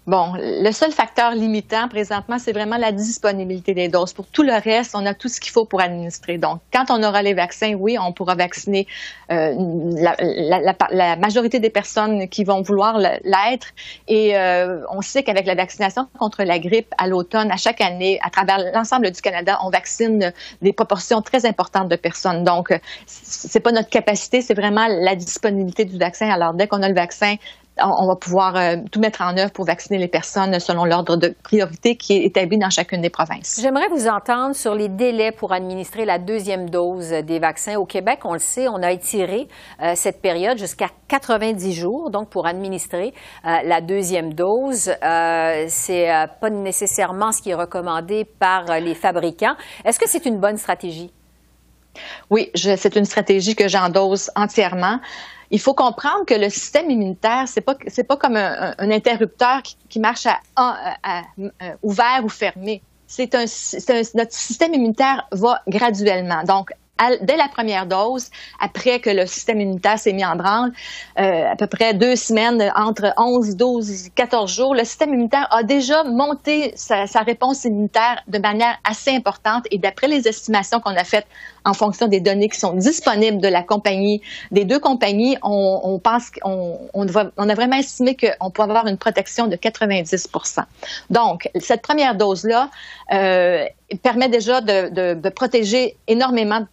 Bon, 0.09 0.33
le 0.39 0.71
seul 0.71 0.91
facteur 0.91 1.35
limitant 1.35 1.87
présentement, 1.87 2.39
c'est 2.39 2.51
vraiment 2.51 2.77
la 2.77 2.91
disponibilité 2.91 3.75
des 3.75 3.89
doses. 3.89 4.11
Pour 4.11 4.25
tout 4.25 4.41
le 4.41 4.53
reste, 4.53 4.95
on 4.95 5.05
a 5.05 5.13
tout 5.13 5.27
ce 5.27 5.39
qu'il 5.39 5.51
faut 5.51 5.65
pour 5.65 5.81
administrer. 5.81 6.39
Donc, 6.39 6.61
quand 6.73 6.85
on 6.89 7.03
aura 7.03 7.21
les 7.21 7.35
vaccins, 7.35 7.75
oui, 7.75 7.95
on 7.99 8.11
pourra 8.11 8.33
vacciner 8.33 8.87
euh, 9.31 9.53
la, 9.59 11.15
majorité 11.15 11.59
des 11.59 11.69
personnes 11.69 12.27
qui 12.27 12.43
vont 12.43 12.63
vouloir 12.63 12.97
l'être. 12.97 13.67
Et 14.07 14.35
euh, 14.35 14.81
on 14.89 15.03
sait 15.03 15.21
qu'avec 15.21 15.45
la 15.45 15.53
vaccination 15.53 16.07
contre 16.17 16.43
la 16.43 16.57
grippe 16.57 16.91
à 16.97 17.05
l'automne, 17.05 17.51
à 17.51 17.57
chaque 17.57 17.79
année, 17.79 18.19
à 18.23 18.31
travers 18.31 18.57
l'ensemble 18.73 19.11
du 19.11 19.21
Canada, 19.21 19.59
on 19.63 19.69
vaccine 19.69 20.33
des 20.63 20.73
proportions 20.73 21.21
très 21.21 21.45
importantes 21.45 21.87
de 21.87 21.95
personnes. 21.95 22.43
Donc, 22.43 22.73
c'est 23.05 23.59
pas 23.59 23.71
notre 23.71 23.89
capacité, 23.89 24.41
c'est 24.41 24.55
vraiment 24.55 24.87
la 24.87 25.13
disponibilité 25.13 25.85
du 25.85 25.99
vaccin. 25.99 26.31
Alors, 26.31 26.55
dès 26.55 26.65
qu'on 26.65 26.81
a 26.81 26.89
le 26.89 26.95
vaccin, 26.95 27.35
on 27.83 28.07
va 28.07 28.15
pouvoir 28.15 28.55
euh, 28.55 28.75
tout 28.91 28.99
mettre 28.99 29.21
en 29.21 29.37
œuvre 29.37 29.51
pour 29.51 29.65
vacciner 29.65 29.97
les 29.97 30.07
personnes 30.07 30.59
selon 30.59 30.85
l'ordre 30.85 31.17
de 31.17 31.33
priorité 31.43 31.95
qui 31.95 32.13
est 32.13 32.25
établi 32.25 32.57
dans 32.57 32.69
chacune 32.69 33.01
des 33.01 33.09
provinces. 33.09 33.59
J'aimerais 33.61 33.87
vous 33.89 34.07
entendre 34.07 34.55
sur 34.55 34.75
les 34.75 34.89
délais 34.89 35.31
pour 35.31 35.53
administrer 35.53 36.05
la 36.05 36.19
deuxième 36.19 36.69
dose 36.69 37.09
des 37.09 37.39
vaccins. 37.39 37.75
Au 37.75 37.85
Québec, 37.85 38.19
on 38.25 38.33
le 38.33 38.39
sait, 38.39 38.67
on 38.67 38.81
a 38.81 38.91
étiré 38.91 39.47
euh, 39.81 39.93
cette 39.95 40.21
période 40.21 40.57
jusqu'à 40.57 40.87
90 41.07 41.73
jours, 41.73 42.09
donc 42.11 42.29
pour 42.29 42.47
administrer 42.47 43.13
euh, 43.45 43.57
la 43.63 43.81
deuxième 43.81 44.33
dose. 44.33 44.91
c'est 45.67 46.07
pas 46.41 46.49
nécessairement 46.49 47.31
ce 47.31 47.41
qui 47.41 47.51
est 47.51 47.55
recommandé 47.55 48.25
par 48.25 48.65
les 48.79 48.95
fabricants. 48.95 49.55
Est-ce 49.85 49.99
que 49.99 50.07
c'est 50.07 50.25
une 50.25 50.39
bonne 50.39 50.57
stratégie? 50.57 51.11
Oui, 52.29 52.51
c'est 52.55 52.95
une 52.95 53.05
stratégie 53.05 53.55
que 53.55 53.67
j'endose 53.67 54.31
entièrement 54.35 54.99
il 55.51 55.59
faut 55.59 55.73
comprendre 55.73 56.25
que 56.25 56.33
le 56.33 56.49
système 56.49 56.89
immunitaire, 56.89 57.47
c'est 57.47 57.61
pas 57.61 57.75
pas 57.75 58.17
comme 58.17 58.35
un, 58.35 58.91
interrupteur 58.91 59.61
qui, 59.63 59.99
marche 59.99 60.27
à, 60.55 61.23
ouvert 61.81 62.21
ou 62.23 62.29
fermé. 62.29 62.81
C'est 63.07 63.33
un, 63.33 63.45
notre 64.13 64.33
système 64.33 64.73
immunitaire 64.73 65.27
va 65.31 65.61
graduellement. 65.67 66.43
Donc, 66.43 66.71
dès 67.21 67.37
la 67.37 67.47
première 67.47 67.85
dose, 67.85 68.29
après 68.59 68.99
que 68.99 69.09
le 69.09 69.25
système 69.25 69.61
immunitaire 69.61 69.97
s'est 69.97 70.13
mis 70.13 70.25
en 70.25 70.35
branle, 70.35 70.71
euh, 71.19 71.51
à 71.51 71.55
peu 71.55 71.67
près 71.67 71.93
deux 71.93 72.15
semaines, 72.15 72.71
entre 72.75 73.13
11, 73.17 73.55
12, 73.55 74.09
14 74.15 74.51
jours, 74.51 74.75
le 74.75 74.83
système 74.83 75.09
immunitaire 75.13 75.47
a 75.51 75.63
déjà 75.63 76.03
monté 76.03 76.73
sa, 76.75 77.05
réponse 77.21 77.65
immunitaire 77.65 78.21
de 78.27 78.39
manière 78.39 78.77
assez 78.83 79.11
importante. 79.11 79.65
Et 79.71 79.77
d'après 79.77 80.07
les 80.07 80.27
estimations 80.27 80.79
qu'on 80.79 80.95
a 80.95 81.03
faites 81.03 81.27
en 81.65 81.73
fonction 81.73 82.07
des 82.07 82.19
données 82.19 82.49
qui 82.49 82.59
sont 82.59 82.73
disponibles 82.73 83.41
de 83.41 83.47
la 83.47 83.63
compagnie, 83.63 84.21
des 84.51 84.65
deux 84.65 84.79
compagnies, 84.79 85.37
on, 85.43 85.99
pense 85.99 86.29
qu'on 86.29 86.77
on, 86.93 87.05
on 87.37 87.49
a 87.49 87.53
vraiment 87.53 87.77
estimé 87.77 88.15
qu'on 88.15 88.51
peut 88.51 88.61
avoir 88.61 88.87
une 88.87 88.97
protection 88.97 89.47
de 89.47 89.55
90 89.55 90.29
Donc, 91.09 91.49
cette 91.59 91.81
première 91.81 92.15
dose-là 92.15 92.69
euh, 93.13 93.65
permet 94.03 94.29
déjà 94.29 94.61
de, 94.61 94.89
de, 94.89 95.19
de 95.19 95.29
protéger 95.29 95.97
énormément 96.07 96.65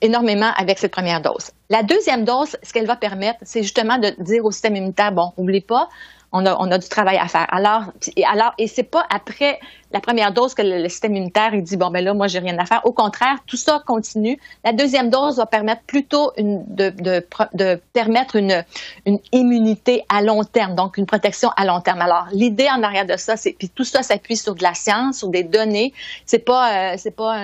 énormément 0.00 0.50
avec 0.56 0.78
cette 0.78 0.92
première 0.92 1.20
dose. 1.20 1.50
La 1.70 1.82
deuxième 1.82 2.24
dose, 2.24 2.56
ce 2.62 2.72
qu'elle 2.72 2.86
va 2.86 2.96
permettre, 2.96 3.38
c'est 3.42 3.62
justement 3.62 3.98
de 3.98 4.10
dire 4.22 4.44
au 4.44 4.52
système 4.52 4.76
immunitaire, 4.76 5.12
bon, 5.12 5.32
oublie 5.36 5.60
pas, 5.60 5.88
on 6.36 6.44
a, 6.46 6.56
on 6.58 6.70
a 6.72 6.78
du 6.78 6.88
travail 6.88 7.16
à 7.16 7.28
faire. 7.28 7.46
Alors, 7.50 7.84
et 8.16 8.24
alors, 8.24 8.52
et 8.58 8.66
c'est 8.66 8.82
pas 8.82 9.06
après 9.08 9.60
la 9.92 10.00
première 10.00 10.32
dose 10.32 10.52
que 10.54 10.62
le, 10.62 10.88
système 10.88 11.14
immunitaire 11.14 11.54
il 11.54 11.62
dit 11.62 11.76
bon 11.76 11.90
ben 11.90 12.04
là, 12.04 12.12
moi 12.12 12.26
j'ai 12.26 12.40
rien 12.40 12.58
à 12.58 12.66
faire. 12.66 12.80
Au 12.84 12.92
contraire, 12.92 13.38
tout 13.46 13.56
ça 13.56 13.80
continue. 13.86 14.40
La 14.64 14.72
deuxième 14.72 15.10
dose 15.10 15.36
va 15.36 15.46
permettre 15.46 15.82
plutôt 15.82 16.32
une, 16.36 16.64
de, 16.66 16.90
de, 16.90 17.24
de 17.54 17.80
permettre 17.92 18.34
une, 18.34 18.64
une 19.06 19.20
immunité 19.30 20.04
à 20.08 20.22
long 20.22 20.42
terme, 20.42 20.74
donc 20.74 20.96
une 20.96 21.06
protection 21.06 21.50
à 21.56 21.64
long 21.64 21.80
terme. 21.80 22.00
Alors, 22.00 22.26
l'idée 22.32 22.68
en 22.68 22.82
arrière 22.82 23.06
de 23.06 23.16
ça, 23.16 23.36
c'est 23.36 23.52
puis 23.52 23.68
tout 23.68 23.84
ça 23.84 24.02
s'appuie 24.02 24.36
sur 24.36 24.56
de 24.56 24.62
la 24.64 24.74
science, 24.74 25.18
sur 25.18 25.28
des 25.28 25.44
données. 25.44 25.92
C'est 26.26 26.44
pas, 26.44 26.94
euh, 26.94 26.94
c'est 26.98 27.14
pas 27.14 27.38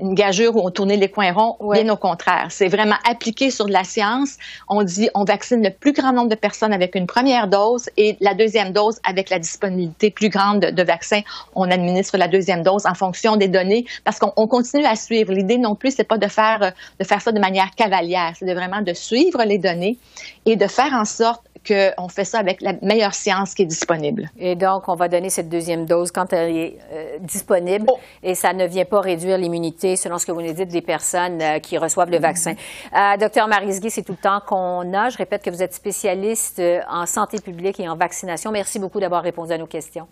une 0.00 0.14
gageure 0.14 0.54
où 0.54 0.60
on 0.64 0.70
tournait 0.70 0.96
les 0.96 1.08
coins 1.08 1.32
ronds. 1.32 1.56
Bien 1.72 1.88
au 1.88 1.96
contraire. 1.96 2.48
C'est 2.50 2.68
vraiment 2.68 2.96
appliqué 3.08 3.50
sur 3.50 3.66
de 3.66 3.72
la 3.72 3.84
science. 3.84 4.36
On 4.68 4.82
dit 4.82 5.08
on 5.14 5.24
vaccine 5.24 5.62
le 5.62 5.70
plus 5.70 5.92
grand 5.92 6.12
nombre 6.12 6.28
de 6.28 6.34
personnes 6.34 6.72
avec 6.72 6.94
une 6.94 7.06
première 7.06 7.48
dose 7.48 7.88
et 7.96 8.16
la 8.20 8.34
deuxième 8.34 8.72
dose 8.72 8.98
avec 9.04 9.30
la 9.30 9.38
disponibilité 9.38 10.10
plus 10.10 10.28
grande 10.28 10.60
de, 10.60 10.82
vaccins. 10.82 11.22
On 11.54 11.70
administre 11.70 12.16
la 12.16 12.28
deuxième 12.28 12.62
dose 12.62 12.86
en 12.86 12.94
fonction 12.94 13.36
des 13.36 13.48
données 13.48 13.86
parce 14.04 14.18
qu'on 14.18 14.46
continue 14.46 14.84
à 14.84 14.94
suivre. 14.94 15.32
L'idée 15.32 15.58
non 15.58 15.74
plus, 15.74 15.94
c'est 15.96 16.04
pas 16.04 16.18
de 16.18 16.28
faire, 16.28 16.72
de 17.00 17.04
faire 17.04 17.20
ça 17.20 17.32
de 17.32 17.40
manière 17.40 17.70
cavalière. 17.74 18.32
C'est 18.38 18.46
de 18.46 18.52
vraiment 18.52 18.82
de 18.82 18.92
suivre 18.92 19.42
les 19.44 19.58
données 19.58 19.96
et 20.44 20.56
de 20.56 20.66
faire 20.66 20.92
en 20.92 21.04
sorte 21.04 21.42
qu'on 21.66 22.08
fait 22.08 22.24
ça 22.24 22.38
avec 22.38 22.60
la 22.60 22.74
meilleure 22.82 23.14
science 23.14 23.54
qui 23.54 23.62
est 23.62 23.66
disponible. 23.66 24.30
Et 24.38 24.54
donc, 24.54 24.88
on 24.88 24.94
va 24.94 25.08
donner 25.08 25.30
cette 25.30 25.48
deuxième 25.48 25.86
dose 25.86 26.10
quand 26.10 26.32
elle 26.32 26.56
est 26.56 26.78
euh, 26.92 27.18
disponible 27.20 27.86
oh. 27.88 27.98
et 28.22 28.34
ça 28.34 28.52
ne 28.52 28.66
vient 28.66 28.84
pas 28.84 29.00
réduire 29.00 29.38
l'immunité, 29.38 29.96
selon 29.96 30.18
ce 30.18 30.26
que 30.26 30.32
vous 30.32 30.42
nous 30.42 30.52
dites, 30.52 30.68
des 30.68 30.82
personnes 30.82 31.42
euh, 31.42 31.58
qui 31.58 31.78
reçoivent 31.78 32.10
le 32.10 32.18
vaccin. 32.18 32.54
Euh, 32.94 33.16
docteur 33.18 33.48
Marisguy, 33.48 33.90
c'est 33.90 34.02
tout 34.02 34.12
le 34.12 34.18
temps 34.18 34.40
qu'on 34.46 34.92
a. 34.94 35.10
Je 35.10 35.18
répète 35.18 35.42
que 35.42 35.50
vous 35.50 35.62
êtes 35.62 35.74
spécialiste 35.74 36.62
en 36.88 37.06
santé 37.06 37.40
publique 37.40 37.80
et 37.80 37.88
en 37.88 37.96
vaccination. 37.96 38.50
Merci 38.52 38.78
beaucoup 38.78 39.00
d'avoir 39.00 39.22
répondu 39.22 39.52
à 39.52 39.58
nos 39.58 39.66
questions. 39.66 40.06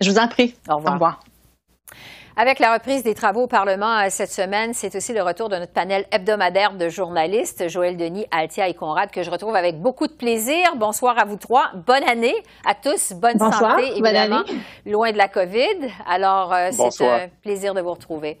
Je 0.00 0.10
vous 0.10 0.18
en 0.18 0.28
prie. 0.28 0.54
Au 0.68 0.76
revoir. 0.76 0.92
Au 0.92 0.94
revoir. 0.94 1.20
Avec 2.40 2.60
la 2.60 2.72
reprise 2.72 3.02
des 3.02 3.14
travaux 3.14 3.42
au 3.42 3.46
Parlement 3.48 3.98
euh, 3.98 4.06
cette 4.10 4.30
semaine, 4.30 4.72
c'est 4.72 4.94
aussi 4.94 5.12
le 5.12 5.22
retour 5.22 5.48
de 5.48 5.56
notre 5.56 5.72
panel 5.72 6.06
hebdomadaire 6.12 6.72
de 6.74 6.88
journalistes, 6.88 7.68
Joël 7.68 7.96
Denis, 7.96 8.26
Altia 8.30 8.68
et 8.68 8.74
Conrad, 8.74 9.10
que 9.10 9.24
je 9.24 9.30
retrouve 9.32 9.56
avec 9.56 9.80
beaucoup 9.80 10.06
de 10.06 10.12
plaisir. 10.12 10.76
Bonsoir 10.76 11.18
à 11.18 11.24
vous 11.24 11.34
trois. 11.34 11.72
Bonne 11.74 12.08
année 12.08 12.36
à 12.64 12.76
tous. 12.76 13.12
Bonne 13.14 13.40
santé, 13.40 13.88
évidemment. 13.96 14.44
loin 14.86 15.10
de 15.10 15.16
la 15.16 15.26
COVID. 15.26 15.90
Alors, 16.06 16.54
euh, 16.54 16.68
c'est 16.70 17.04
un 17.04 17.28
plaisir 17.42 17.74
de 17.74 17.80
vous 17.80 17.90
retrouver. 17.90 18.38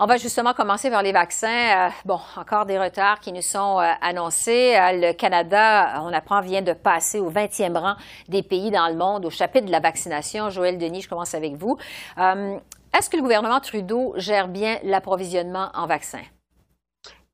On 0.00 0.06
va 0.06 0.16
justement 0.16 0.52
commencer 0.52 0.90
par 0.90 1.04
les 1.04 1.12
vaccins. 1.12 1.86
Euh, 1.86 1.88
bon, 2.04 2.18
encore 2.36 2.66
des 2.66 2.80
retards 2.80 3.20
qui 3.20 3.32
nous 3.32 3.42
sont 3.42 3.78
annoncés. 4.02 4.74
le 4.76 5.12
Canada, 5.12 6.02
on 6.02 6.12
apprend, 6.12 6.40
vient 6.40 6.62
de 6.62 6.72
passer 6.72 7.20
au 7.20 7.30
20e 7.30 7.78
rang 7.78 7.94
des 8.26 8.42
pays 8.42 8.72
dans 8.72 8.88
le 8.88 8.96
monde 8.96 9.24
au 9.24 9.30
chapitre 9.30 9.66
de 9.66 9.72
la 9.72 9.78
vaccination. 9.78 10.50
Joël 10.50 10.78
Denis, 10.78 11.02
je 11.02 11.08
commence 11.08 11.32
avec 11.32 11.54
vous. 11.54 11.78
Est-ce 12.96 13.10
que 13.10 13.16
le 13.18 13.22
gouvernement 13.22 13.60
Trudeau 13.60 14.14
gère 14.16 14.48
bien 14.48 14.78
l'approvisionnement 14.82 15.68
en 15.74 15.86
vaccins? 15.86 16.22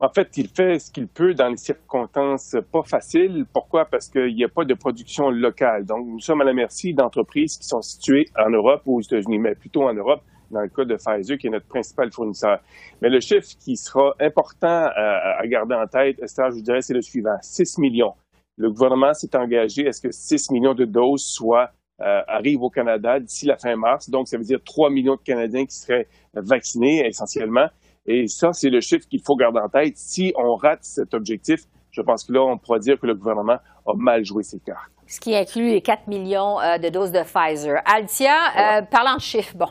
En 0.01 0.09
fait, 0.09 0.37
il 0.37 0.49
fait 0.49 0.81
ce 0.81 0.91
qu'il 0.91 1.07
peut 1.07 1.35
dans 1.35 1.51
les 1.51 1.57
circonstances 1.57 2.57
pas 2.73 2.83
faciles. 2.83 3.45
Pourquoi? 3.53 3.85
Parce 3.85 4.09
qu'il 4.09 4.35
n'y 4.35 4.43
a 4.43 4.49
pas 4.49 4.65
de 4.65 4.75
production 4.75 5.31
locale. 5.31 5.85
Donc, 5.85 6.05
nous 6.05 6.19
sommes 6.19 6.41
à 6.41 6.45
la 6.45 6.53
merci 6.53 6.95
d'entreprises 6.95 7.59
qui 7.59 7.65
sont 7.65 7.81
situées 7.81 8.25
en 8.37 8.51
Europe 8.51 8.83
ou 8.87 8.97
aux 8.99 9.03
États-Unis, 9.03 9.39
mais 9.39 9.55
plutôt 9.55 9.85
en 9.85 9.95
Europe, 9.95 10.23
dans 10.51 10.63
le 10.63 10.69
cas 10.69 10.85
de 10.85 10.97
Pfizer, 10.97 11.39
qui 11.39 11.47
est 11.47 11.51
notre 11.51 11.69
principal 11.69 12.11
fournisseur. 12.11 12.59
Mais 13.01 13.09
le 13.09 13.21
chiffre 13.21 13.47
qui 13.61 13.77
sera 13.77 14.15
important 14.19 14.89
à, 14.97 15.47
garder 15.47 15.77
en 15.77 15.87
tête, 15.87 16.17
je 16.21 16.55
vous 16.55 16.63
dirais, 16.63 16.83
c'est 16.83 16.95
le 16.95 17.03
suivant. 17.03 17.37
6 17.41 17.79
millions. 17.79 18.15
Le 18.57 18.69
gouvernement 18.69 19.15
s'est 19.15 19.37
engagé 19.37 19.87
à 19.87 19.93
ce 19.93 20.01
que 20.01 20.11
6 20.11 20.51
millions 20.51 20.75
de 20.75 20.87
doses 20.87 21.25
soient 21.25 21.71
euh, 22.03 22.21
arrive 22.27 22.63
au 22.63 22.71
Canada 22.71 23.21
d'ici 23.21 23.47
la 23.47 23.57
fin 23.57 23.77
mars. 23.77 24.11
Donc, 24.11 24.29
ça 24.29 24.37
veut 24.37 24.45
dire 24.45 24.59
3 24.65 24.91
millions 24.91 25.15
de 25.15 25.21
Canadiens 25.21 25.65
qui 25.65 25.77
seraient 25.77 26.07
vaccinés 26.35 27.07
essentiellement. 27.07 27.67
Et 28.07 28.27
ça, 28.27 28.53
c'est 28.53 28.71
le 28.71 28.81
chiffre 28.81 29.07
qu'il 29.09 29.21
faut 29.25 29.37
garder 29.37 29.61
en 29.61 29.69
tête. 29.69 29.97
Si 29.97 30.33
on 30.37 30.57
rate 30.57 30.83
cet 30.83 31.15
objectif, 31.15 31.61
je 31.91 32.01
pense 32.01 32.25
que 32.25 32.33
là, 32.33 32.43
on 32.43 32.59
pourra 32.59 32.79
dire 32.79 32.99
que 32.99 33.07
le 33.07 33.15
gouvernement 33.15 33.59
a 33.87 33.93
mal 33.95 34.25
joué 34.25 34.43
ses 34.43 34.59
cartes. 34.59 34.91
Ce 35.07 35.21
qui 35.21 35.37
inclut 35.37 35.69
les 35.69 35.83
4 35.83 36.09
millions 36.09 36.59
euh, 36.61 36.79
de 36.79 36.89
doses 36.89 37.13
de 37.13 37.23
Pfizer. 37.23 37.77
Altia, 37.85 38.79
euh, 38.79 38.83
parlant 38.83 39.17
de 39.17 39.21
chiffres, 39.21 39.55
bon, 39.57 39.69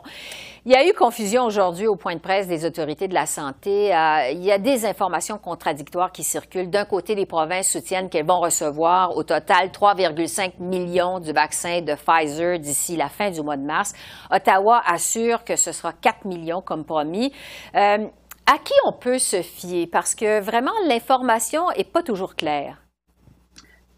il 0.64 0.72
y 0.72 0.76
a 0.76 0.88
eu 0.88 0.94
confusion 0.94 1.46
aujourd'hui 1.46 1.88
au 1.88 1.96
point 1.96 2.14
de 2.14 2.20
presse 2.20 2.48
des 2.48 2.66
autorités 2.66 3.08
de 3.08 3.16
la 3.16 3.26
santé. 3.26 3.96
Euh, 3.96 4.30
il 4.32 4.44
y 4.44 4.52
a 4.52 4.60
des 4.60 4.86
informations 4.86 5.40
contradictoires 5.40 6.12
qui 6.12 6.24
circulent. 6.24 6.70
D'un 6.70 6.86
côté, 6.86 7.16
les 7.16 7.26
provinces 7.26 7.70
soutiennent 7.70 8.10
qu'elles 8.10 8.28
vont 8.28 8.40
recevoir 8.40 9.18
au 9.18 9.24
total 9.24 9.70
3,5 9.70 10.60
millions 10.60 11.20
du 11.20 11.32
vaccin 11.32 11.82
de 11.82 11.96
Pfizer 11.96 12.60
d'ici 12.60 12.96
la 12.96 13.10
fin 13.10 13.32
du 13.32 13.42
mois 13.42 13.58
de 13.58 13.66
mars. 13.66 13.94
Ottawa 14.30 14.84
assure 14.86 15.44
que 15.44 15.56
ce 15.56 15.72
sera 15.72 15.94
4 15.94 16.26
millions 16.26 16.62
comme 16.62 16.86
promis. 16.86 17.34
Euh, 17.76 18.06
à 18.46 18.58
qui 18.64 18.74
on 18.86 18.94
peut 18.94 19.20
se 19.20 19.42
fier? 19.42 19.88
Parce 19.88 20.14
que 20.14 20.42
vraiment, 20.42 20.74
l'information 20.88 21.70
n'est 21.76 21.84
pas 21.84 22.04
toujours 22.04 22.36
claire. 22.36 22.81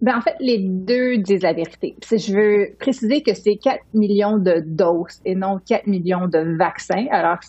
Ben, 0.04 0.18
en 0.18 0.22
fait, 0.22 0.36
les 0.42 0.58
deux 0.60 1.16
disent 1.16 1.44
la 1.44 1.54
vérité. 1.54 1.96
je 2.02 2.34
veux 2.36 2.76
préciser 2.78 3.22
que 3.22 3.34
c'est 3.34 3.56
4 3.56 3.80
millions 3.94 4.38
de 4.38 4.62
doses 4.66 5.22
et 5.24 5.34
non 5.34 5.60
4 5.66 5.88
millions 5.88 6.28
de 6.28 6.58
vaccins, 6.58 7.06
alors 7.10 7.40
que 7.40 7.46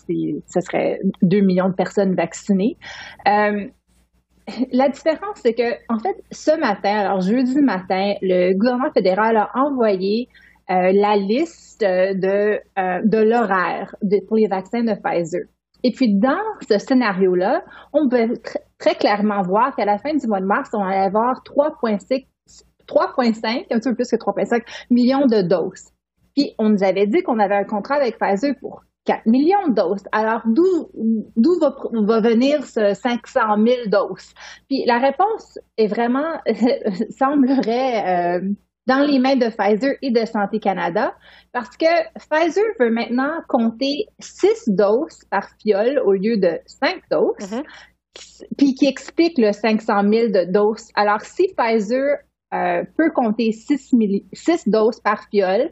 ce 0.47 0.61
serait 0.61 1.01
2 1.21 1.41
millions 1.41 1.67
de 1.67 1.73
personnes 1.73 2.15
vaccinées. 2.15 2.77
Euh, 3.27 3.65
la 4.71 4.87
différence, 4.87 5.41
c'est 5.43 5.53
que, 5.53 5.73
en 5.89 5.99
fait, 5.99 6.15
ce 6.31 6.57
matin, 6.57 6.97
alors 6.97 7.19
jeudi 7.19 7.59
matin, 7.59 8.13
le 8.21 8.53
gouvernement 8.53 8.91
fédéral 8.93 9.35
a 9.35 9.51
envoyé 9.55 10.29
euh, 10.69 10.93
la 10.93 11.17
liste 11.17 11.81
de, 11.81 12.61
euh, 12.79 13.01
de 13.03 13.17
l'horaire 13.17 13.97
pour 14.29 14.37
les 14.37 14.47
vaccins 14.47 14.81
de 14.81 14.93
Pfizer. 14.93 15.41
Et 15.83 15.91
puis, 15.91 16.13
dans 16.15 16.39
ce 16.69 16.77
scénario-là, 16.77 17.65
on 17.91 18.07
peut 18.07 18.29
très 18.77 18.95
clairement 18.95 19.41
voir 19.41 19.75
qu'à 19.75 19.83
la 19.83 19.97
fin 19.97 20.13
du 20.13 20.25
mois 20.25 20.39
de 20.39 20.45
mars, 20.45 20.69
on 20.73 20.81
allait 20.81 20.99
avoir 20.99 21.43
3,5, 21.43 22.25
3,5, 22.87 23.65
un 23.71 23.79
petit 23.79 23.89
peu 23.89 23.95
plus 23.95 24.09
que 24.09 24.15
3,5 24.15 24.63
millions 24.89 25.25
de 25.25 25.41
doses. 25.41 25.91
Puis, 26.35 26.53
on 26.57 26.69
nous 26.69 26.83
avait 26.83 27.07
dit 27.07 27.23
qu'on 27.23 27.39
avait 27.39 27.55
un 27.55 27.63
contrat 27.63 27.95
avec 27.95 28.17
Pfizer 28.17 28.55
pour 28.59 28.83
4 29.05 29.25
millions 29.27 29.67
de 29.69 29.73
doses. 29.73 30.03
Alors, 30.11 30.41
d'où, 30.45 30.89
d'où 31.35 31.59
va, 31.59 31.75
va, 31.93 32.19
venir 32.19 32.65
ce 32.65 32.93
500 32.93 33.39
000 33.65 33.77
doses? 33.87 34.33
Puis 34.67 34.83
la 34.85 34.97
réponse 34.97 35.59
est 35.77 35.87
vraiment, 35.87 36.41
semblerait 37.17 38.39
euh, 38.39 38.49
dans 38.87 39.05
les 39.05 39.19
mains 39.19 39.35
de 39.35 39.47
Pfizer 39.47 39.95
et 40.01 40.11
de 40.11 40.25
Santé 40.25 40.59
Canada, 40.59 41.15
parce 41.51 41.75
que 41.77 41.85
Pfizer 42.19 42.65
veut 42.79 42.91
maintenant 42.91 43.41
compter 43.47 44.07
6 44.19 44.69
doses 44.69 45.23
par 45.29 45.49
fiole 45.61 45.99
au 45.99 46.13
lieu 46.13 46.37
de 46.37 46.59
5 46.65 47.01
doses, 47.11 47.35
mm-hmm. 47.39 48.45
puis 48.57 48.75
qui 48.75 48.87
explique 48.87 49.37
le 49.37 49.51
500 49.51 50.01
000 50.01 50.27
de 50.29 50.51
doses. 50.51 50.89
Alors, 50.95 51.21
si 51.21 51.47
Pfizer 51.55 52.17
euh, 52.55 52.83
peut 52.97 53.11
compter 53.11 53.51
6, 53.51 53.93
6 54.33 54.69
doses 54.69 54.99
par 54.99 55.27
fiole, 55.29 55.71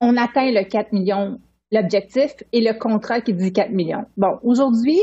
on 0.00 0.16
atteint 0.16 0.50
le 0.50 0.64
4 0.64 0.92
millions. 0.92 1.38
L'objectif 1.70 2.32
et 2.52 2.62
le 2.62 2.78
contrat 2.78 3.20
qui 3.20 3.34
dit 3.34 3.52
4 3.52 3.70
millions. 3.72 4.06
Bon, 4.16 4.38
aujourd'hui, 4.42 4.98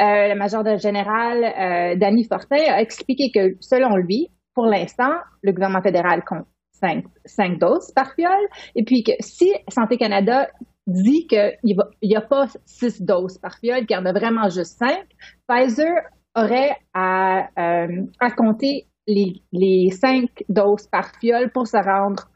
euh, 0.00 0.28
le 0.28 0.34
major 0.34 0.64
général 0.76 1.44
euh, 1.44 1.96
Danny 1.96 2.24
Fortin 2.24 2.56
a 2.56 2.80
expliqué 2.80 3.30
que, 3.32 3.56
selon 3.60 3.94
lui, 3.94 4.28
pour 4.52 4.66
l'instant, 4.66 5.12
le 5.42 5.52
gouvernement 5.52 5.82
fédéral 5.82 6.24
compte 6.24 6.46
5, 6.80 7.04
5 7.24 7.60
doses 7.60 7.92
par 7.94 8.14
fiole, 8.14 8.48
et 8.74 8.82
puis 8.82 9.04
que 9.04 9.12
si 9.20 9.52
Santé 9.68 9.96
Canada 9.96 10.48
dit 10.88 11.28
qu'il 11.28 11.76
n'y 12.02 12.16
a 12.16 12.20
pas 12.20 12.48
6 12.64 13.02
doses 13.02 13.38
par 13.38 13.56
fiole, 13.58 13.86
qu'il 13.86 13.96
y 13.96 14.00
en 14.00 14.06
a 14.06 14.12
vraiment 14.12 14.48
juste 14.48 14.76
5, 14.78 14.98
Pfizer 15.46 15.92
aurait 16.34 16.76
à, 16.94 17.48
euh, 17.58 18.06
à 18.18 18.30
compter 18.32 18.87
les, 19.08 19.42
les 19.52 19.90
5 19.90 20.44
doses 20.48 20.86
par 20.86 21.10
fiole 21.20 21.50
pour 21.50 21.66
se 21.66 21.76
rendre 21.76 22.28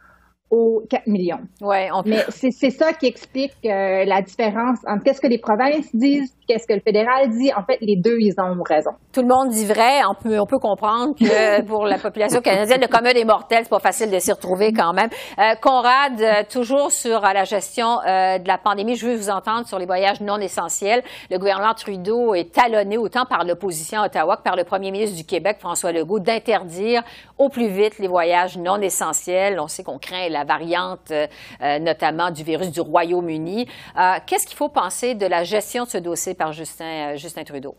aux 0.53 0.83
4 0.91 1.07
millions. 1.07 1.41
Ouais, 1.63 1.89
on 1.95 2.03
Mais 2.05 2.25
c'est 2.29 2.71
ça 2.71 2.93
qui 2.93 3.07
explique 3.07 3.57
euh, 3.65 4.05
la 4.05 4.21
différence 4.21 4.79
entre 4.87 5.03
qu'est-ce 5.03 5.21
que 5.23 5.27
les 5.27 5.39
provinces 5.39 5.89
disent 5.95 6.37
qu'est-ce 6.47 6.67
que 6.67 6.75
le 6.75 6.81
fédéral 6.81 7.31
dit. 7.31 7.51
En 7.57 7.63
fait, 7.65 7.79
les 7.81 7.97
deux, 7.97 8.19
ils 8.19 8.35
ont 8.39 8.63
raison. 8.63 8.91
Tout 9.15 9.23
le 9.23 9.29
monde 9.29 9.49
dit 9.49 9.65
vrai. 9.65 10.01
On 10.11 10.15
peut, 10.15 10.39
on 10.39 10.45
peut 10.45 10.59
comprendre 10.59 11.15
que 11.15 11.63
pour 11.67 11.87
la 11.87 11.97
population 11.97 12.43
canadienne, 12.43 12.83
le 12.83 12.87
commun 12.87 13.15
des 13.15 13.25
mortels, 13.25 13.61
c'est 13.63 13.71
pas 13.71 13.79
facile 13.79 14.11
de 14.11 14.19
s'y 14.19 14.31
retrouver 14.31 14.75
quand 14.75 14.93
même. 14.93 15.09
Euh, 15.39 15.55
Conrad, 15.63 16.21
euh, 16.21 16.43
toujours 16.51 16.93
sur 16.93 17.23
la 17.23 17.45
gestion 17.45 17.97
de 18.05 18.47
la 18.47 18.59
pandémie, 18.59 18.97
je 18.97 19.07
veux 19.07 19.17
vous 19.17 19.31
entendre 19.31 19.67
sur 19.67 19.79
les 19.79 19.87
voyages 19.87 20.21
non 20.21 20.37
essentiels. 20.37 21.03
Le 21.31 21.39
gouvernement 21.39 21.73
Trudeau 21.73 22.35
est 22.35 22.53
talonné 22.53 22.99
autant 22.99 23.25
par 23.25 23.45
l'opposition 23.45 24.03
à 24.03 24.07
Ottawa 24.07 24.37
que 24.37 24.43
par 24.43 24.57
le 24.57 24.65
premier 24.65 24.91
ministre 24.91 25.17
du 25.17 25.25
Québec, 25.25 25.57
François 25.61 25.93
Legault, 25.93 26.19
d'interdire 26.21 27.03
au 27.39 27.49
plus 27.49 27.69
vite 27.69 27.99
les 27.99 28.09
voyages 28.09 28.59
non 28.59 28.81
essentiels. 28.83 29.59
On 29.59 29.67
sait 29.67 29.83
qu'on 29.83 29.99
craint 29.99 30.29
la 30.29 30.42
variante, 30.45 31.11
euh, 31.11 31.27
euh, 31.63 31.79
notamment 31.79 32.31
du 32.31 32.43
virus 32.43 32.71
du 32.71 32.81
Royaume-Uni. 32.81 33.67
Euh, 33.99 34.15
qu'est-ce 34.27 34.47
qu'il 34.47 34.57
faut 34.57 34.69
penser 34.69 35.15
de 35.15 35.27
la 35.27 35.45
gestion 35.45 35.85
de 35.85 35.89
ce 35.89 35.99
dossier 35.99 36.35
par 36.35 36.53
Justin, 36.53 37.17
Justin 37.17 37.45
Trudeau? 37.45 37.77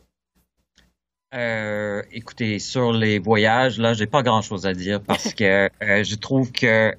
écoutez, 2.12 2.60
sur 2.60 2.94
les 2.94 3.18
voyages, 3.18 3.80
là, 3.80 3.96
j'ai 3.96 4.06
pas 4.06 4.22
grand-chose 4.22 4.68
à 4.68 4.74
dire 4.74 5.02
parce 5.02 5.34
que 5.34 5.68
je 5.82 6.16
trouve 6.16 6.52
que 6.52 6.94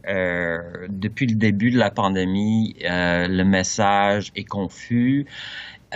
depuis 0.88 1.28
le 1.28 1.36
début 1.36 1.70
de 1.70 1.78
la 1.78 1.92
pandémie, 1.92 2.74
le 2.80 3.44
message 3.44 4.32
est 4.34 4.42
confus. 4.42 5.26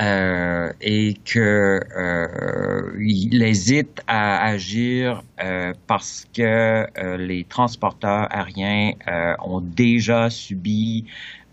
Euh, 0.00 0.72
et 0.80 1.14
qu'il 1.24 1.40
euh, 1.40 2.92
hésite 3.32 4.00
à 4.06 4.44
agir 4.44 5.24
euh, 5.42 5.72
parce 5.88 6.24
que 6.32 6.86
euh, 6.98 7.16
les 7.16 7.42
transporteurs 7.42 8.28
aériens 8.32 8.92
euh, 9.08 9.34
ont 9.44 9.60
déjà 9.60 10.30
subi 10.30 11.04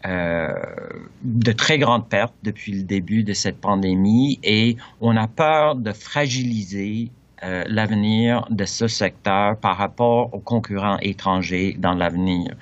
de 0.04 1.52
très 1.52 1.80
grandes 1.80 2.08
pertes 2.08 2.36
depuis 2.44 2.74
le 2.74 2.84
début 2.84 3.24
de 3.24 3.34
cette 3.34 3.60
pandémie 3.60 4.40
et 4.44 4.78
on 5.02 5.18
a 5.18 5.28
peur 5.28 5.76
de 5.76 5.92
fragiliser 5.94 7.10
l'avenir 7.42 8.46
de 8.52 8.66
ce 8.66 8.88
secteur 8.88 9.58
par 9.58 9.78
rapport 9.78 10.32
aux 10.32 10.40
concurrents 10.40 11.00
étrangers 11.00 11.76
dans 11.80 11.96
l'avenir. 11.96 12.54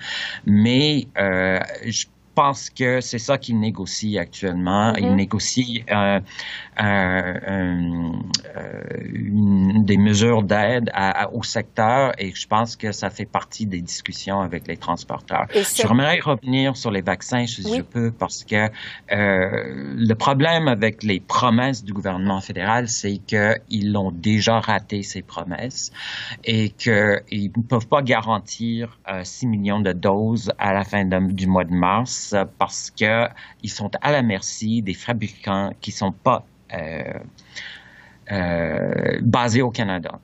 Mais 0.46 1.08
je 1.17 2.06
pense 2.34 2.69
que 2.69 3.02
c'est 3.02 3.19
ça 3.19 3.38
qu'il 3.38 3.60
négocie 3.60 4.17
actuellement. 4.17 4.93
Il 4.96 5.06
mm-hmm. 5.06 5.15
négocie 5.15 5.84
euh, 5.91 6.19
euh, 6.82 8.12
des 9.80 9.98
mesures 9.98 10.43
d'aide 10.43 10.91
au 11.32 11.43
secteur 11.43 12.13
et 12.17 12.34
je 12.34 12.48
pense 12.48 12.76
que 12.76 12.91
ça 12.91 13.10
fait 13.10 13.26
partie 13.26 13.65
des 13.65 13.82
discussions 13.82 14.41
avec 14.41 14.67
les 14.67 14.78
transporteurs. 14.78 15.48
J'aimerais 15.76 16.19
revenir 16.19 16.76
sur 16.78 16.91
les 16.91 17.02
vaccins 17.02 17.46
si 17.46 17.62
je 17.62 17.82
peux 17.82 18.12
parce 18.12 18.43
que 18.43 18.56
euh, 18.65 18.69
le 19.12 20.13
problème 20.13 20.67
avec 20.67 21.04
les 21.04 21.19
promesses 21.19 21.84
du 21.84 21.93
gouvernement 21.93 22.41
fédéral, 22.41 22.88
c'est 22.88 23.17
qu'ils 23.17 23.98
ont 23.98 24.12
déjà 24.12 24.60
raté 24.60 25.04
ces 25.04 25.22
promesses 25.22 25.91
et 26.43 26.69
qu'ils 26.69 27.52
ne 27.56 27.63
peuvent 27.67 27.88
pas 27.88 28.02
garantir 28.02 29.00
6 29.24 29.48
millions 29.48 29.80
de 29.80 29.93
doses 29.93 30.52
à 30.58 30.74
la 30.74 30.84
fin 30.84 31.04
du 31.06 31.48
mois 31.48 31.65
de 31.65 31.74
mars 31.74 32.22
parce 32.57 32.91
qu'ils 32.91 33.69
sont 33.69 33.91
à 34.01 34.12
la 34.12 34.21
merci 34.21 34.81
des 34.81 34.93
fabricants 34.93 35.71
qui 35.81 35.91
ne 35.91 35.95
sont 35.95 36.12
pas 36.12 36.45
euh, 36.73 37.13
euh, 38.31 39.19
basés 39.21 39.62
au 39.62 39.69
Canada. 39.69 40.19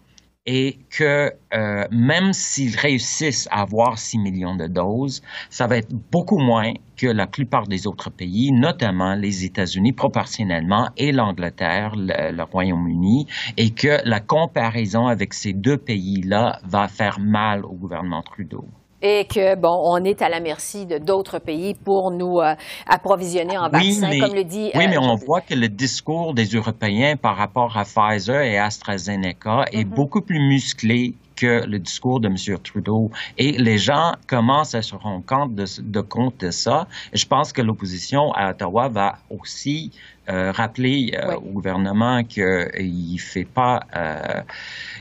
Et 0.46 0.80
que 0.90 1.32
euh, 1.54 1.86
même 1.92 2.34
s'ils 2.34 2.76
réussissent 2.76 3.48
à 3.52 3.62
avoir 3.62 4.00
6 4.00 4.18
millions 4.18 4.56
de 4.56 4.68
doses, 4.68 5.22
ça 5.50 5.68
va 5.68 5.78
être 5.78 5.94
beaucoup 6.12 6.40
moins 6.40 6.74
que 6.96 7.06
la 7.06 7.28
plupart 7.28 7.68
des 7.68 7.86
autres 7.86 8.10
pays, 8.10 8.52
notamment 8.52 9.16
les 9.16 9.46
États-Unis 9.46 9.92
proportionnellement 9.92 10.90
et 10.98 11.12
l'Angleterre, 11.12 11.92
le 11.96 12.42
Royaume-Uni, 12.42 13.28
et 13.58 13.72
que 13.72 14.00
la 14.06 14.22
comparaison 14.22 15.08
avec 15.08 15.34
ces 15.34 15.54
deux 15.54 15.78
pays-là 15.78 16.60
va 16.64 16.88
faire 16.88 17.20
mal 17.20 17.64
au 17.66 17.74
gouvernement 17.74 18.24
Trudeau 18.24 18.66
et 19.02 19.26
que, 19.26 19.56
bon, 19.56 19.82
on 19.86 20.04
est 20.04 20.22
à 20.22 20.30
la 20.30 20.40
merci 20.40 20.86
de 20.86 20.98
d'autres 20.98 21.40
pays 21.40 21.74
pour 21.74 22.12
nous 22.12 22.40
euh, 22.40 22.56
approvisionner 22.88 23.58
en 23.58 23.70
vaccins, 23.70 24.20
comme 24.20 24.36
le 24.36 24.44
dit. 24.44 24.72
Oui, 24.76 24.88
mais 24.88 24.98
euh, 24.98 25.02
on 25.02 25.16
voit 25.16 25.42
que 25.42 25.54
le 25.54 25.70
discours 25.70 26.34
des 26.34 26.46
Européens 26.46 27.16
par 27.16 27.38
rapport 27.38 27.78
à 27.78 27.86
Pfizer 27.86 28.42
et 28.42 28.58
AstraZeneca 28.58 29.66
est 29.72 29.84
mm-hmm. 29.84 29.86
beaucoup 29.86 30.22
plus 30.22 30.40
musclé 30.40 31.16
que 31.40 31.66
le 31.66 31.80
discours 31.80 32.20
de 32.20 32.28
M. 32.28 32.36
Trudeau. 32.62 33.12
Et 33.38 33.54
les 33.54 33.78
gens 33.78 34.12
commencent 34.28 34.76
à 34.76 34.82
se 34.82 34.94
rendre 34.94 35.26
compte 35.26 35.56
de, 35.56 35.66
de 35.82 36.02
compte 36.02 36.38
de 36.42 36.52
ça. 36.52 36.88
je 37.14 37.26
pense 37.26 37.54
que 37.54 37.62
l'opposition 37.62 38.34
à 38.34 38.50
Ottawa 38.50 38.90
va 38.90 39.20
aussi 39.30 39.92
euh, 40.30 40.52
rappeler 40.52 41.12
euh, 41.16 41.38
au 41.38 41.54
gouvernement 41.54 42.24
qu'il 42.24 42.44
ne 42.46 43.18
fait 43.18 43.46
pas, 43.46 43.80
euh, 43.96 44.42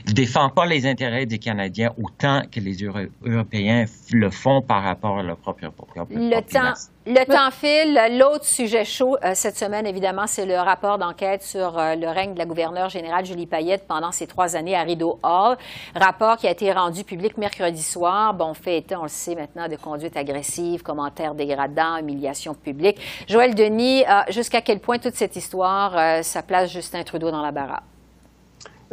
il 0.07 0.15
défend 0.15 0.49
pas 0.49 0.65
les 0.65 0.87
intérêts 0.87 1.27
des 1.27 1.37
Canadiens 1.37 1.91
autant 2.01 2.41
que 2.51 2.59
les 2.59 2.77
Européens 2.81 3.85
le 4.11 4.29
font 4.31 4.63
par 4.63 4.81
rapport 4.81 5.19
à 5.19 5.23
leur 5.23 5.37
propre 5.37 5.69
population. 5.69 6.07
Le 6.09 6.41
temps, 6.41 6.73
le 7.05 7.25
temps 7.25 7.51
file. 7.51 8.17
L'autre 8.17 8.45
sujet 8.45 8.85
chaud 8.85 9.17
cette 9.35 9.57
semaine, 9.57 9.85
évidemment, 9.85 10.25
c'est 10.25 10.47
le 10.47 10.55
rapport 10.55 10.97
d'enquête 10.97 11.43
sur 11.43 11.73
le 11.73 12.07
règne 12.07 12.33
de 12.33 12.39
la 12.39 12.45
gouverneure 12.45 12.89
générale 12.89 13.25
Julie 13.25 13.45
Payette 13.45 13.85
pendant 13.87 14.11
ses 14.11 14.25
trois 14.25 14.55
années 14.55 14.75
à 14.75 14.81
Rideau 14.81 15.19
Hall. 15.21 15.57
Rapport 15.95 16.37
qui 16.37 16.47
a 16.47 16.51
été 16.51 16.71
rendu 16.71 17.03
public 17.03 17.37
mercredi 17.37 17.83
soir. 17.83 18.33
Bon, 18.33 18.53
fait 18.53 18.79
état, 18.79 18.99
on 18.99 19.03
le 19.03 19.09
sait 19.09 19.35
maintenant, 19.35 19.67
de 19.67 19.75
conduite 19.75 20.17
agressive, 20.17 20.81
commentaires 20.81 21.35
dégradants, 21.35 21.97
humiliation 21.97 22.53
publique. 22.53 22.99
Joël 23.27 23.53
Denis, 23.53 24.03
jusqu'à 24.29 24.61
quel 24.61 24.79
point 24.79 24.97
toute 24.97 25.18
cette 25.19 25.35
histoire, 25.35 25.97
euh, 25.97 26.21
ça 26.21 26.41
place 26.41 26.71
Justin 26.71 27.03
Trudeau 27.03 27.29
dans 27.29 27.41
la 27.41 27.51
baraque? 27.51 27.83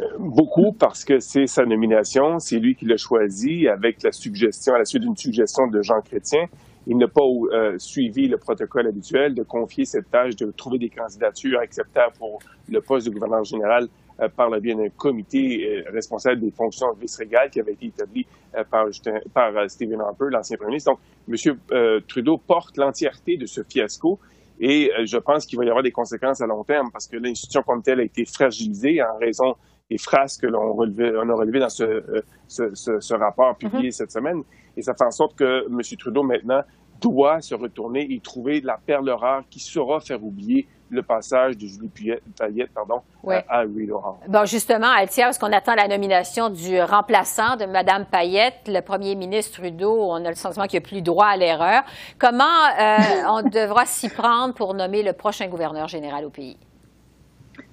Euh, 0.01 0.03
beaucoup 0.19 0.73
parce 0.73 1.05
que 1.05 1.19
c'est 1.19 1.47
sa 1.47 1.65
nomination, 1.65 2.39
c'est 2.39 2.59
lui 2.59 2.75
qui 2.75 2.85
l'a 2.85 2.97
choisi 2.97 3.65
avec 3.69 4.03
la 4.03 4.11
suggestion, 4.11 4.73
à 4.73 4.79
la 4.79 4.83
suite 4.83 5.03
d'une 5.03 5.15
suggestion 5.15 5.67
de 5.67 5.81
Jean 5.81 6.01
Chrétien. 6.01 6.47
Il 6.85 6.97
n'a 6.97 7.07
pas 7.07 7.21
euh, 7.21 7.77
suivi 7.77 8.27
le 8.27 8.37
protocole 8.37 8.87
habituel 8.87 9.35
de 9.35 9.43
confier 9.43 9.85
cette 9.85 10.11
tâche 10.11 10.35
de 10.35 10.51
trouver 10.51 10.79
des 10.79 10.89
candidatures 10.89 11.59
acceptables 11.61 12.13
pour 12.19 12.39
le 12.69 12.81
poste 12.81 13.07
de 13.07 13.13
gouverneur 13.13 13.45
général 13.45 13.87
par 14.35 14.49
le 14.49 14.59
biais 14.59 14.73
d'un 14.73 14.89
comité 14.89 15.83
responsable 15.93 16.41
des 16.41 16.49
fonctions 16.49 16.87
vice-régales 16.99 17.51
qui 17.51 17.59
avait 17.59 17.73
été 17.73 17.85
établi 17.85 18.25
par, 18.71 18.87
par 19.31 19.69
Stephen 19.69 20.01
Harper, 20.01 20.25
l'ancien 20.31 20.57
premier 20.57 20.71
ministre. 20.71 20.91
Donc, 20.91 20.99
M. 21.29 22.01
Trudeau 22.07 22.37
porte 22.39 22.77
l'entièreté 22.77 23.37
de 23.37 23.45
ce 23.45 23.61
fiasco 23.61 24.17
et 24.59 24.91
je 25.05 25.17
pense 25.17 25.45
qu'il 25.45 25.57
va 25.57 25.65
y 25.65 25.69
avoir 25.69 25.83
des 25.83 25.91
conséquences 25.91 26.41
à 26.41 26.47
long 26.47 26.63
terme 26.63 26.89
parce 26.91 27.07
que 27.07 27.17
l'institution 27.17 27.61
comme 27.63 27.81
telle 27.81 27.99
a 27.99 28.03
été 28.03 28.25
fragilisée 28.25 29.01
en 29.01 29.17
raison 29.19 29.55
des 29.89 29.97
phrases 29.97 30.37
que 30.37 30.47
l'on 30.47 30.75
on 30.77 31.29
a 31.29 31.33
relevées 31.33 31.59
dans 31.59 31.69
ce, 31.69 32.23
ce, 32.47 32.73
ce, 32.73 33.13
rapport 33.13 33.55
publié 33.57 33.89
mm-hmm. 33.89 33.91
cette 33.91 34.11
semaine. 34.11 34.43
Et 34.75 34.81
ça 34.81 34.93
fait 34.93 35.05
en 35.05 35.11
sorte 35.11 35.35
que 35.35 35.65
M. 35.67 35.79
Trudeau, 35.97 36.23
maintenant, 36.23 36.61
doit 36.99 37.41
se 37.41 37.55
retourner 37.55 38.11
et 38.11 38.19
trouver 38.19 38.61
la 38.61 38.77
perle 38.77 39.09
rare 39.09 39.43
qui 39.49 39.59
saura 39.59 39.99
faire 39.99 40.23
oublier 40.23 40.67
le 40.89 41.03
passage 41.03 41.57
de 41.57 41.67
Julie 41.67 41.89
Payette 41.89 42.71
pardon, 42.73 43.01
à 43.49 43.63
Louis 43.63 43.85
Laurent. 43.85 44.19
Bon, 44.27 44.45
justement, 44.45 44.87
Altia, 44.87 45.25
parce 45.25 45.37
qu'on 45.37 45.51
attend 45.51 45.75
la 45.75 45.87
nomination 45.87 46.49
du 46.49 46.81
remplaçant 46.81 47.55
de 47.57 47.65
Mme 47.65 48.05
Payette, 48.05 48.67
le 48.67 48.81
premier 48.81 49.15
ministre 49.15 49.59
Trudeau, 49.59 49.97
on 50.01 50.23
a 50.25 50.29
le 50.29 50.35
sentiment 50.35 50.65
qu'il 50.65 50.79
n'y 50.79 50.85
a 50.85 50.87
plus 50.87 51.01
droit 51.01 51.27
à 51.27 51.37
l'erreur. 51.37 51.83
Comment 52.17 52.43
euh, 52.43 52.97
on 53.29 53.41
devra 53.49 53.85
s'y 53.85 54.09
prendre 54.09 54.53
pour 54.53 54.73
nommer 54.73 55.03
le 55.03 55.13
prochain 55.13 55.47
gouverneur 55.47 55.87
général 55.87 56.25
au 56.25 56.29
pays? 56.29 56.57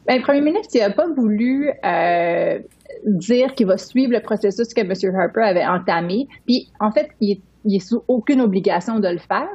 Bien, 0.07 0.17
le 0.17 0.23
premier 0.23 0.41
ministre 0.41 0.79
n'a 0.79 0.91
pas 0.91 1.07
voulu 1.07 1.71
euh, 1.85 2.59
dire 3.07 3.55
qu'il 3.55 3.67
va 3.67 3.79
suivre 3.79 4.13
le 4.13 4.21
processus 4.21 4.75
que 4.75 4.81
M. 4.81 5.17
Harper 5.17 5.43
avait 5.43 5.67
entamé. 5.67 6.27
Puis, 6.47 6.71
en 6.81 6.91
fait, 6.91 7.11
il 7.21 7.33
est 7.33 7.43
il 7.65 7.77
est 7.77 7.87
sous 7.87 8.03
aucune 8.09 8.41
obligation 8.41 8.99
de 8.99 9.09
le 9.09 9.19
faire. 9.19 9.49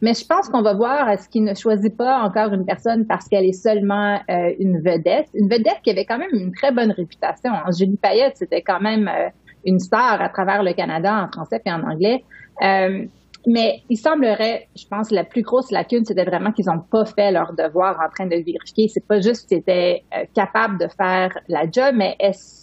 Mais 0.00 0.14
je 0.14 0.26
pense 0.26 0.48
qu'on 0.48 0.62
va 0.62 0.74
voir 0.74 1.08
est-ce 1.08 1.28
qu'il 1.28 1.44
ne 1.44 1.54
choisit 1.54 1.96
pas 1.96 2.20
encore 2.22 2.52
une 2.52 2.64
personne 2.64 3.06
parce 3.06 3.28
qu'elle 3.28 3.44
est 3.44 3.52
seulement 3.52 4.20
euh, 4.30 4.52
une 4.58 4.78
vedette. 4.80 5.28
Une 5.34 5.48
vedette 5.48 5.80
qui 5.82 5.90
avait 5.90 6.04
quand 6.04 6.18
même 6.18 6.32
une 6.32 6.52
très 6.52 6.72
bonne 6.72 6.90
réputation. 6.92 7.52
Julie 7.76 7.96
Payette, 7.96 8.36
c'était 8.36 8.62
quand 8.62 8.80
même 8.80 9.08
euh, 9.08 9.28
une 9.64 9.78
star 9.78 10.20
à 10.20 10.28
travers 10.28 10.62
le 10.62 10.72
Canada 10.72 11.24
en 11.24 11.28
français 11.32 11.60
et 11.64 11.72
en 11.72 11.82
anglais. 11.82 12.24
Euh, 12.62 13.04
mais 13.44 13.82
il 13.88 13.96
semblerait, 13.96 14.68
je 14.76 14.86
pense, 14.86 15.10
la 15.10 15.24
plus 15.24 15.42
grosse 15.42 15.72
lacune, 15.72 16.04
c'était 16.04 16.24
vraiment 16.24 16.52
qu'ils 16.52 16.66
n'ont 16.66 16.78
pas 16.78 17.04
fait 17.04 17.32
leur 17.32 17.52
devoir 17.54 17.98
en 18.00 18.08
train 18.08 18.26
de 18.26 18.36
vérifier. 18.36 18.86
C'est 18.86 19.04
pas 19.04 19.20
juste 19.20 19.48
qu'ils 19.48 19.58
étaient 19.58 20.04
capables 20.32 20.78
de 20.78 20.86
faire 20.86 21.36
la 21.48 21.64
job, 21.68 21.92
mais 21.96 22.14
est-ce 22.20 22.61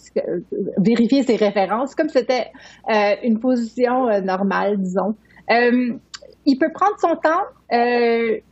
vérifier 0.78 1.22
ses 1.22 1.36
références, 1.36 1.94
comme 1.94 2.08
c'était 2.08 2.48
euh, 2.90 3.14
une 3.22 3.38
position 3.40 4.08
euh, 4.08 4.20
normale, 4.20 4.78
disons. 4.78 5.14
Euh, 5.50 5.92
il 6.46 6.58
peut 6.58 6.70
prendre 6.72 6.96
son 6.98 7.16
temps. 7.16 7.44
il 7.70 8.42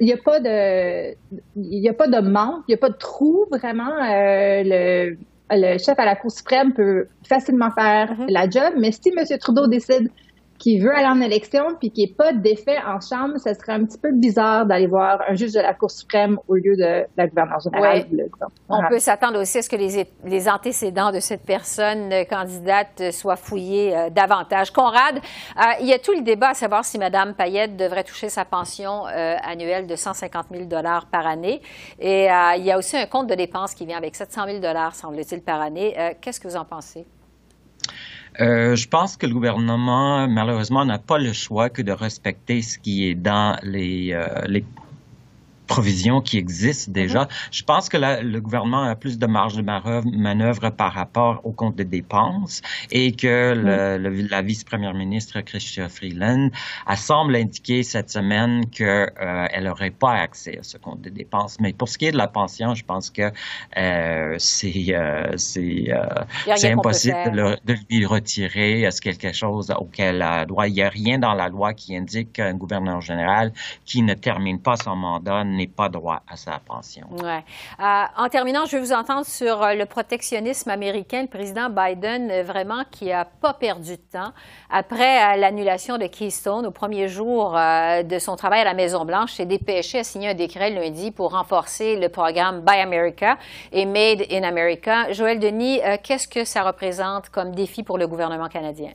n'y 0.00 0.12
a 0.12 0.16
pas 0.16 0.40
de, 0.40 1.12
il 1.56 1.82
y 1.82 1.88
a 1.88 1.94
pas 1.94 2.08
de 2.08 2.20
manque, 2.20 2.64
il 2.68 2.72
n'y 2.72 2.74
a 2.74 2.78
pas 2.78 2.90
de 2.90 2.96
trou 2.96 3.46
vraiment. 3.50 3.94
le, 3.98 5.16
le 5.50 5.78
chef 5.78 5.98
à 5.98 6.04
la 6.04 6.16
Cour 6.16 6.30
suprême 6.30 6.72
peut 6.74 7.06
facilement 7.26 7.70
faire 7.70 8.12
mm-hmm. 8.12 8.30
la 8.30 8.50
job, 8.50 8.74
mais 8.78 8.92
si 8.92 9.10
M. 9.16 9.24
Trudeau 9.38 9.66
décide 9.66 10.10
qui 10.58 10.78
veut 10.78 10.94
aller 10.94 11.06
en 11.06 11.20
élection 11.20 11.62
puis 11.78 11.90
qui 11.90 12.06
n'est 12.06 12.14
pas 12.14 12.32
défait 12.32 12.78
en 12.86 13.00
Chambre, 13.00 13.38
ce 13.38 13.54
serait 13.54 13.72
un 13.72 13.84
petit 13.84 13.98
peu 13.98 14.12
bizarre 14.12 14.66
d'aller 14.66 14.86
voir 14.86 15.20
un 15.28 15.34
juge 15.34 15.52
de 15.52 15.60
la 15.60 15.74
Cour 15.74 15.90
suprême 15.90 16.38
au 16.48 16.54
lieu 16.54 16.76
de 16.76 17.06
la 17.16 17.26
gouverneure 17.26 17.60
générale. 17.60 18.06
On 18.68 18.86
peut 18.88 18.98
s'attendre 18.98 19.40
aussi 19.40 19.58
à 19.58 19.62
ce 19.62 19.68
que 19.68 19.76
les, 19.76 20.48
antécédents 20.48 21.12
de 21.12 21.20
cette 21.20 21.44
personne 21.44 22.12
euh, 22.12 22.24
candidate 22.24 23.12
soient 23.12 23.36
fouillés 23.36 23.96
euh, 23.96 24.10
davantage. 24.10 24.70
Conrad, 24.70 25.16
euh, 25.16 25.62
il 25.80 25.86
y 25.86 25.92
a 25.92 25.98
tout 25.98 26.12
le 26.12 26.22
débat 26.22 26.50
à 26.50 26.54
savoir 26.54 26.84
si 26.84 26.98
Mme 26.98 27.34
Payette 27.34 27.76
devrait 27.76 28.04
toucher 28.04 28.28
sa 28.28 28.44
pension 28.44 29.04
annuelle 29.04 29.86
de 29.86 29.96
150 29.96 30.46
000 30.52 30.68
par 31.10 31.26
année. 31.26 31.60
Et 31.98 32.28
il 32.56 32.64
y 32.64 32.72
a 32.72 32.78
aussi 32.78 32.96
un 32.96 33.06
compte 33.06 33.28
de 33.28 33.34
dépenses 33.34 33.74
qui 33.74 33.86
vient 33.86 33.98
avec 33.98 34.14
700 34.14 34.46
000 34.46 34.58
semble-t-il, 34.92 35.42
par 35.42 35.60
année. 35.60 35.94
Qu'est-ce 36.20 36.40
que 36.40 36.48
vous 36.48 36.56
en 36.56 36.64
pensez? 36.64 37.06
Euh, 38.40 38.76
je 38.76 38.88
pense 38.88 39.16
que 39.16 39.26
le 39.26 39.34
gouvernement, 39.34 40.28
malheureusement, 40.28 40.84
n'a 40.84 40.98
pas 40.98 41.18
le 41.18 41.32
choix 41.32 41.70
que 41.70 41.82
de 41.82 41.90
respecter 41.90 42.62
ce 42.62 42.78
qui 42.78 43.08
est 43.08 43.14
dans 43.16 43.58
les, 43.62 44.12
euh, 44.12 44.42
les 44.46 44.64
provisions 45.68 46.20
qui 46.20 46.38
existent 46.38 46.90
déjà. 46.90 47.22
Mhm. 47.22 47.28
Je 47.52 47.62
pense 47.62 47.88
que 47.88 47.96
le 47.96 48.40
gouvernement 48.40 48.82
a 48.82 48.96
plus 48.96 49.18
de 49.18 49.26
marge 49.26 49.54
de 49.54 49.62
manœuvre 49.62 50.70
par 50.70 50.92
rapport 50.92 51.40
au 51.44 51.52
compte 51.52 51.76
de 51.76 51.84
dépenses 51.84 52.62
et 52.90 53.12
que 53.12 53.54
le, 53.54 54.08
la 54.28 54.42
vice-première 54.42 54.94
ministre 54.94 55.40
Chrystia 55.40 55.88
Freeland 55.88 56.50
a 56.86 56.96
semble 56.96 57.36
indiquer 57.36 57.82
cette 57.82 58.10
semaine 58.10 58.68
qu'elle 58.70 59.12
euh, 59.20 59.60
n'aurait 59.60 59.90
pas 59.90 60.14
accès 60.14 60.58
à 60.58 60.62
ce 60.62 60.78
compte 60.78 61.02
de 61.02 61.10
dépenses. 61.10 61.58
Mais 61.60 61.72
pour 61.72 61.88
ce 61.88 61.98
qui 61.98 62.06
est 62.06 62.12
de 62.12 62.16
la 62.16 62.28
pension, 62.28 62.74
je 62.74 62.84
pense 62.84 63.10
que 63.10 63.30
euh, 63.76 64.34
c'est 64.38 64.86
euh, 64.90 65.32
c'est 65.36 65.86
euh, 65.90 66.72
impossible 66.72 67.58
de, 67.64 67.72
de, 67.72 67.78
lui 67.90 68.06
retirer. 68.06 68.88
C'est 68.90 69.02
quelque 69.02 69.32
chose 69.32 69.70
auquel 69.78 70.22
elle 70.22 70.46
doit. 70.46 70.68
Il 70.68 70.74
n'y 70.74 70.82
a 70.82 70.88
rien 70.88 71.18
dans 71.18 71.34
la 71.34 71.48
loi 71.48 71.74
qui 71.74 71.96
indique 71.96 72.32
qu'un 72.34 72.54
gouverneur 72.54 73.00
général 73.00 73.52
qui 73.84 74.02
ne 74.02 74.14
termine 74.14 74.60
pas 74.60 74.76
son 74.76 74.96
mandat 74.96 75.44
n'est 75.58 75.66
pas 75.66 75.88
droit 75.88 76.22
à 76.28 76.36
sa 76.36 76.58
pension. 76.64 77.06
Euh, 77.12 78.04
en 78.16 78.28
terminant, 78.28 78.64
je 78.64 78.76
vais 78.76 78.82
vous 78.82 78.92
entendre 78.92 79.26
sur 79.26 79.62
euh, 79.62 79.74
le 79.74 79.86
protectionnisme 79.86 80.70
américain. 80.70 81.22
Le 81.22 81.28
président 81.28 81.68
Biden, 81.68 82.30
euh, 82.30 82.42
vraiment, 82.42 82.84
qui 82.90 83.06
n'a 83.06 83.24
pas 83.24 83.52
perdu 83.52 83.96
de 83.96 84.02
temps. 84.12 84.32
Après 84.70 85.36
l'annulation 85.36 85.98
de 85.98 86.06
Keystone, 86.06 86.66
au 86.66 86.70
premier 86.70 87.08
jour 87.08 87.52
de 87.52 88.18
son 88.18 88.36
travail 88.36 88.60
à 88.60 88.64
la 88.64 88.74
Maison-Blanche, 88.74 89.32
s'est 89.32 89.46
dépêché 89.46 90.00
à 90.00 90.04
signer 90.04 90.30
un 90.30 90.34
décret 90.34 90.70
lundi 90.70 91.10
pour 91.10 91.32
renforcer 91.32 91.96
le 91.96 92.08
programme 92.08 92.60
Buy 92.60 92.80
America 92.80 93.38
et 93.72 93.86
Made 93.86 94.26
in 94.30 94.42
America. 94.42 95.12
Joël 95.12 95.38
Denis, 95.38 95.80
qu'est-ce 96.02 96.28
que 96.28 96.44
ça 96.44 96.62
représente 96.62 97.30
comme 97.30 97.54
défi 97.54 97.82
pour 97.82 97.98
le 97.98 98.06
gouvernement 98.06 98.48
canadien? 98.48 98.92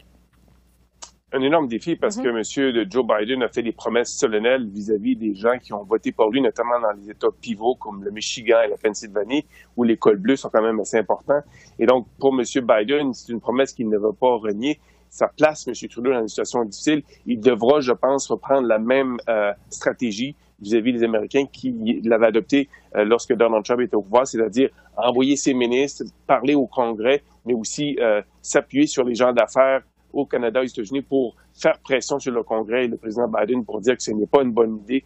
Un 1.34 1.42
énorme 1.42 1.68
défi 1.68 1.96
parce 1.96 2.18
que 2.18 2.28
mm-hmm. 2.28 2.80
M. 2.80 2.92
Joe 2.92 3.06
Biden 3.06 3.44
a 3.44 3.50
fait 3.50 3.64
des 3.64 3.72
promesses 3.72 4.14
solennelles 4.14 4.68
vis-à-vis 4.68 5.16
des 5.16 5.34
gens 5.34 5.58
qui 5.58 5.74
ont 5.74 5.84
voté 5.84 6.12
pour 6.12 6.30
lui, 6.30 6.42
notamment 6.42 6.80
dans 6.80 6.92
les 6.92 7.10
États 7.10 7.30
pivots 7.42 7.76
comme 7.76 8.04
le 8.04 8.12
Michigan 8.12 8.58
et 8.66 8.70
la 8.70 8.78
Pennsylvanie, 8.78 9.46
où 9.76 9.84
les 9.84 9.98
cols 9.98 10.18
bleus 10.18 10.36
sont 10.36 10.50
quand 10.50 10.62
même 10.62 10.80
assez 10.80 10.98
importants. 10.98 11.42
Et 11.80 11.88
donc, 11.88 12.08
pour 12.20 12.34
M. 12.40 12.44
Biden, 12.44 13.14
c'est 13.14 13.32
une 13.32 13.42
promesse 13.42 13.74
qu'il 13.74 13.90
ne 13.90 13.98
va 13.98 14.12
pas 14.14 14.36
renier. 14.36 14.80
Ça 15.10 15.28
place 15.28 15.68
M. 15.68 15.74
Trudeau 15.90 16.12
dans 16.12 16.22
une 16.22 16.28
situation 16.28 16.64
difficile. 16.66 17.04
Il 17.26 17.40
devra, 17.40 17.80
je 17.80 17.92
pense, 17.92 18.28
reprendre 18.28 18.68
la 18.68 18.80
même 18.80 19.18
euh, 19.28 19.52
stratégie 19.70 20.36
vis-à-vis 20.62 20.94
des 20.94 21.04
Américains 21.04 21.46
qui 21.52 22.02
l'avaient 22.04 22.28
adopté 22.28 22.70
euh, 22.96 23.04
lorsque 23.04 23.34
Donald 23.34 23.66
Trump 23.66 23.82
était 23.82 23.96
au 23.96 24.02
pouvoir, 24.02 24.28
c'est-à-dire 24.28 24.70
envoyer 24.96 25.36
ses 25.36 25.54
ministres, 25.54 26.04
parler 26.28 26.54
au 26.56 26.68
Congrès, 26.68 27.24
mais 27.46 27.54
aussi 27.54 27.98
euh, 28.00 28.22
s'appuyer 28.42 28.88
sur 28.88 29.04
les 29.04 29.16
gens 29.16 29.34
d'affaires 29.34 29.82
au 30.14 30.26
Canada 30.26 30.62
et 30.62 30.64
aux 30.64 30.68
États-Unis 30.68 31.02
pour 31.02 31.36
faire 31.54 31.80
pression 31.80 32.20
sur 32.20 32.32
le 32.32 32.44
Congrès 32.44 32.86
et 32.86 32.88
le 32.88 32.98
président 32.98 33.28
Biden 33.28 33.66
pour 33.66 33.82
dire 33.82 33.98
que 33.98 34.04
ce 34.04 34.12
n'est 34.12 34.28
pas 34.28 34.44
une 34.44 34.52
bonne 34.52 34.78
idée 34.78 35.04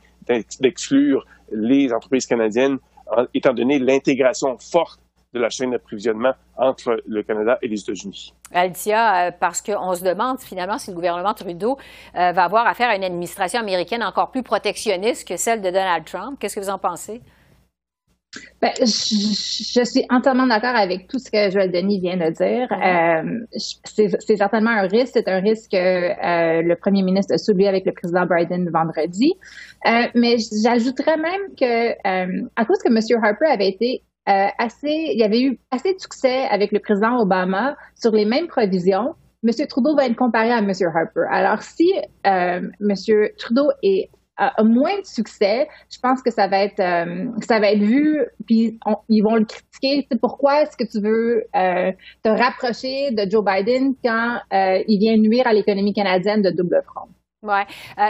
d'exclure 0.60 1.26
les 1.52 1.94
entreprises 1.94 2.26
canadiennes, 2.26 2.78
étant 3.34 3.54
donné 3.54 3.80
l'intégration 3.80 4.58
forte 4.60 5.00
de 5.34 5.40
la 5.40 5.50
chaîne 5.50 5.72
d'approvisionnement 5.72 6.34
entre 6.58 7.02
le 7.06 7.24
Canada 7.24 7.58
et 7.62 7.68
les 7.68 7.80
États-Unis. 7.80 8.34
Altia, 8.54 9.28
euh, 9.28 9.32
parce 9.38 9.62
qu'on 9.62 9.94
se 9.94 10.04
demande 10.04 10.40
finalement 10.40 10.78
si 10.78 10.90
le 10.90 10.96
gouvernement 10.96 11.34
Trudeau 11.34 11.78
euh, 12.16 12.32
va 12.32 12.44
avoir 12.46 12.66
affaire 12.66 12.90
à 12.90 12.96
une 12.96 13.04
administration 13.04 13.60
américaine 13.60 14.04
encore 14.04 14.32
plus 14.32 14.44
protectionniste 14.44 15.28
que 15.28 15.38
celle 15.38 15.62
de 15.62 15.70
Donald 15.70 16.06
Trump. 16.06 16.38
Qu'est-ce 16.40 16.56
que 16.56 16.62
vous 16.62 16.70
en 16.70 16.80
pensez? 16.80 17.22
Ben, 18.62 18.72
je, 18.80 19.84
suis 19.84 20.06
entièrement 20.10 20.48
d'accord 20.48 20.76
avec 20.76 21.08
tout 21.08 21.20
ce 21.20 21.32
que 21.32 21.50
Joël 21.50 21.72
Denis 21.72 22.00
vient 22.00 22.18
de 22.18 22.32
dire. 22.32 22.68
Euh, 22.72 23.46
c'est 23.86 24.36
certainement 24.36 24.72
un 24.72 24.88
risque. 24.88 25.14
C'est 25.14 25.30
un 25.30 25.40
risque 25.40 25.72
que 25.72 25.78
euh, 25.78 26.62
le 26.62 26.76
premier 26.76 27.04
ministre 27.04 27.34
a 27.34 27.38
soulevé 27.38 27.68
avec 27.68 27.86
le 27.86 27.94
président 27.94 28.26
Biden 28.26 28.70
vendredi. 28.70 29.34
Euh, 29.86 30.08
mais 30.16 30.38
j'ajouterais 30.64 31.18
même 31.18 31.42
que, 31.58 31.92
à 32.56 32.66
cause 32.66 32.80
que 32.80 32.90
M. 32.90 33.24
Harper 33.24 33.46
avait 33.46 33.70
été 33.70 34.04
assez, 34.26 35.12
il 35.14 35.18
y 35.18 35.24
avait 35.24 35.42
eu 35.42 35.60
assez 35.72 35.94
de 35.94 36.00
succès 36.00 36.46
avec 36.50 36.74
le 36.74 36.80
président 36.80 37.18
Obama 37.20 37.78
sur 37.96 38.12
les 38.12 38.26
mêmes 38.26 38.48
provisions, 38.48 39.16
M. 39.46 39.68
Trudeau 39.68 39.96
va 39.96 40.08
être 40.08 40.18
comparé 40.18 40.52
à 40.52 40.58
M. 40.58 40.72
Harper. 40.94 41.24
Alors, 41.32 41.62
si 41.62 41.94
M. 42.26 42.94
Trudeau 43.38 43.70
est 43.84 44.10
a, 44.38 44.64
moins 44.64 45.00
de 45.00 45.06
succès, 45.06 45.68
je 45.92 46.00
pense 46.00 46.22
que 46.22 46.32
ça 46.32 46.48
va 46.48 46.64
être 46.64 46.80
euh, 46.80 47.26
ça 47.48 47.60
va 47.60 47.72
être 47.72 47.82
vu, 47.82 48.20
puis 48.46 48.80
ils 49.10 49.22
vont 49.22 49.36
le 49.36 49.46
critiquer. 49.46 50.08
pourquoi 50.22 50.62
est-ce 50.62 50.78
que 50.78 50.90
tu 50.90 51.02
veux 51.02 51.44
euh, 51.56 51.92
te 52.24 52.30
rapprocher 52.30 53.12
de 53.12 53.30
Joe 53.30 53.44
Biden 53.44 53.94
quand 54.04 54.40
euh, 54.54 54.84
il 54.88 55.00
vient 55.00 55.18
nuire 55.18 55.48
à 55.48 55.54
l'économie 55.54 55.94
canadienne 55.94 56.42
de 56.42 56.52
double 56.52 56.84
front? 56.86 57.10
Oui. 57.44 57.62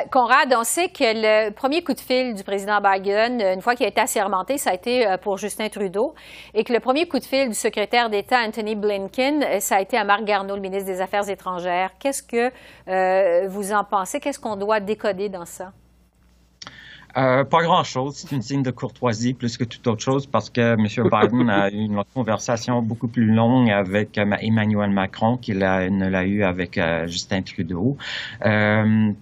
Conrad, 0.10 0.56
on 0.58 0.64
sait 0.64 0.88
que 0.88 1.04
le 1.04 1.52
premier 1.52 1.84
coup 1.84 1.94
de 1.94 2.00
fil 2.00 2.34
du 2.34 2.44
président 2.46 2.80
Biden, 2.80 3.42
une 3.42 3.62
fois 3.62 3.76
qu'il 3.76 3.86
a 3.86 3.90
été 3.90 4.00
assermenté, 4.00 4.58
ça 4.58 4.72
a 4.72 4.74
été 4.74 5.06
pour 5.22 5.38
Justin 5.38 5.68
Trudeau, 5.68 6.16
et 6.54 6.64
que 6.64 6.72
le 6.72 6.80
premier 6.80 7.08
coup 7.10 7.20
de 7.20 7.26
fil 7.26 7.50
du 7.50 7.54
secrétaire 7.54 8.10
d'État 8.10 8.40
Anthony 8.40 8.76
Blinken, 8.76 9.60
ça 9.60 9.76
a 9.76 9.82
été 9.82 9.98
à 9.98 10.06
Marc 10.06 10.24
Garneau, 10.24 10.56
le 10.56 10.62
ministre 10.62 10.90
des 10.90 11.02
Affaires 11.02 11.30
étrangères. 11.30 11.92
Qu'est-ce 12.00 12.24
que 12.24 13.48
vous 13.48 13.74
en 13.74 13.84
pensez? 13.84 14.22
Qu'est-ce 14.22 14.40
qu'on 14.40 14.56
doit 14.56 14.80
décoder 14.80 15.28
dans 15.28 15.46
ça? 15.46 15.74
Euh, 17.16 17.44
pas 17.46 17.64
grand-chose. 17.64 18.16
C'est 18.18 18.36
une 18.36 18.42
signe 18.42 18.64
de 18.64 18.72
courtoisie 18.72 19.34
plus 19.34 19.58
que 19.58 19.64
toute 19.64 19.86
autre 19.88 20.04
chose 20.04 20.28
parce 20.28 20.50
que 20.50 20.74
M. 20.74 20.86
Biden 21.12 21.50
a 21.50 21.70
eu 21.70 21.78
une 21.78 22.04
conversation 22.14 22.82
beaucoup 22.82 23.08
plus 23.08 23.26
longue 23.26 23.72
avec 23.72 24.18
euh, 24.18 24.36
Emmanuel 24.40 24.92
Macron 24.92 25.38
qu'il 25.38 25.60
ne 25.60 26.10
l'a 26.10 26.26
eu 26.26 26.44
avec 26.44 26.78
euh, 26.78 27.08
Justin 27.08 27.42
Trudeau. 27.42 27.98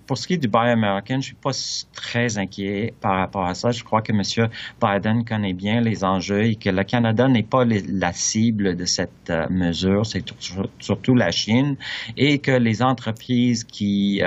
pour 0.07 0.17
ce 0.17 0.27
qui 0.27 0.33
est 0.33 0.37
du 0.37 0.47
Buy 0.47 0.69
American, 0.69 1.21
je 1.21 1.27
suis 1.27 1.35
pas 1.35 1.51
très 1.93 2.37
inquiet 2.37 2.93
par 2.99 3.17
rapport 3.17 3.45
à 3.45 3.53
ça. 3.53 3.71
Je 3.71 3.83
crois 3.83 4.01
que 4.01 4.11
M. 4.11 4.49
Biden 4.81 5.23
connaît 5.23 5.53
bien 5.53 5.79
les 5.79 6.03
enjeux 6.03 6.45
et 6.45 6.55
que 6.55 6.69
le 6.69 6.83
Canada 6.83 7.27
n'est 7.27 7.43
pas 7.43 7.63
la 7.65 8.13
cible 8.13 8.75
de 8.75 8.85
cette 8.85 9.31
mesure. 9.49 10.05
C'est 10.05 10.23
surtout 10.79 11.15
la 11.15 11.31
Chine 11.31 11.75
et 12.17 12.39
que 12.39 12.51
les 12.51 12.81
entreprises 12.81 13.63
qui 13.63 14.21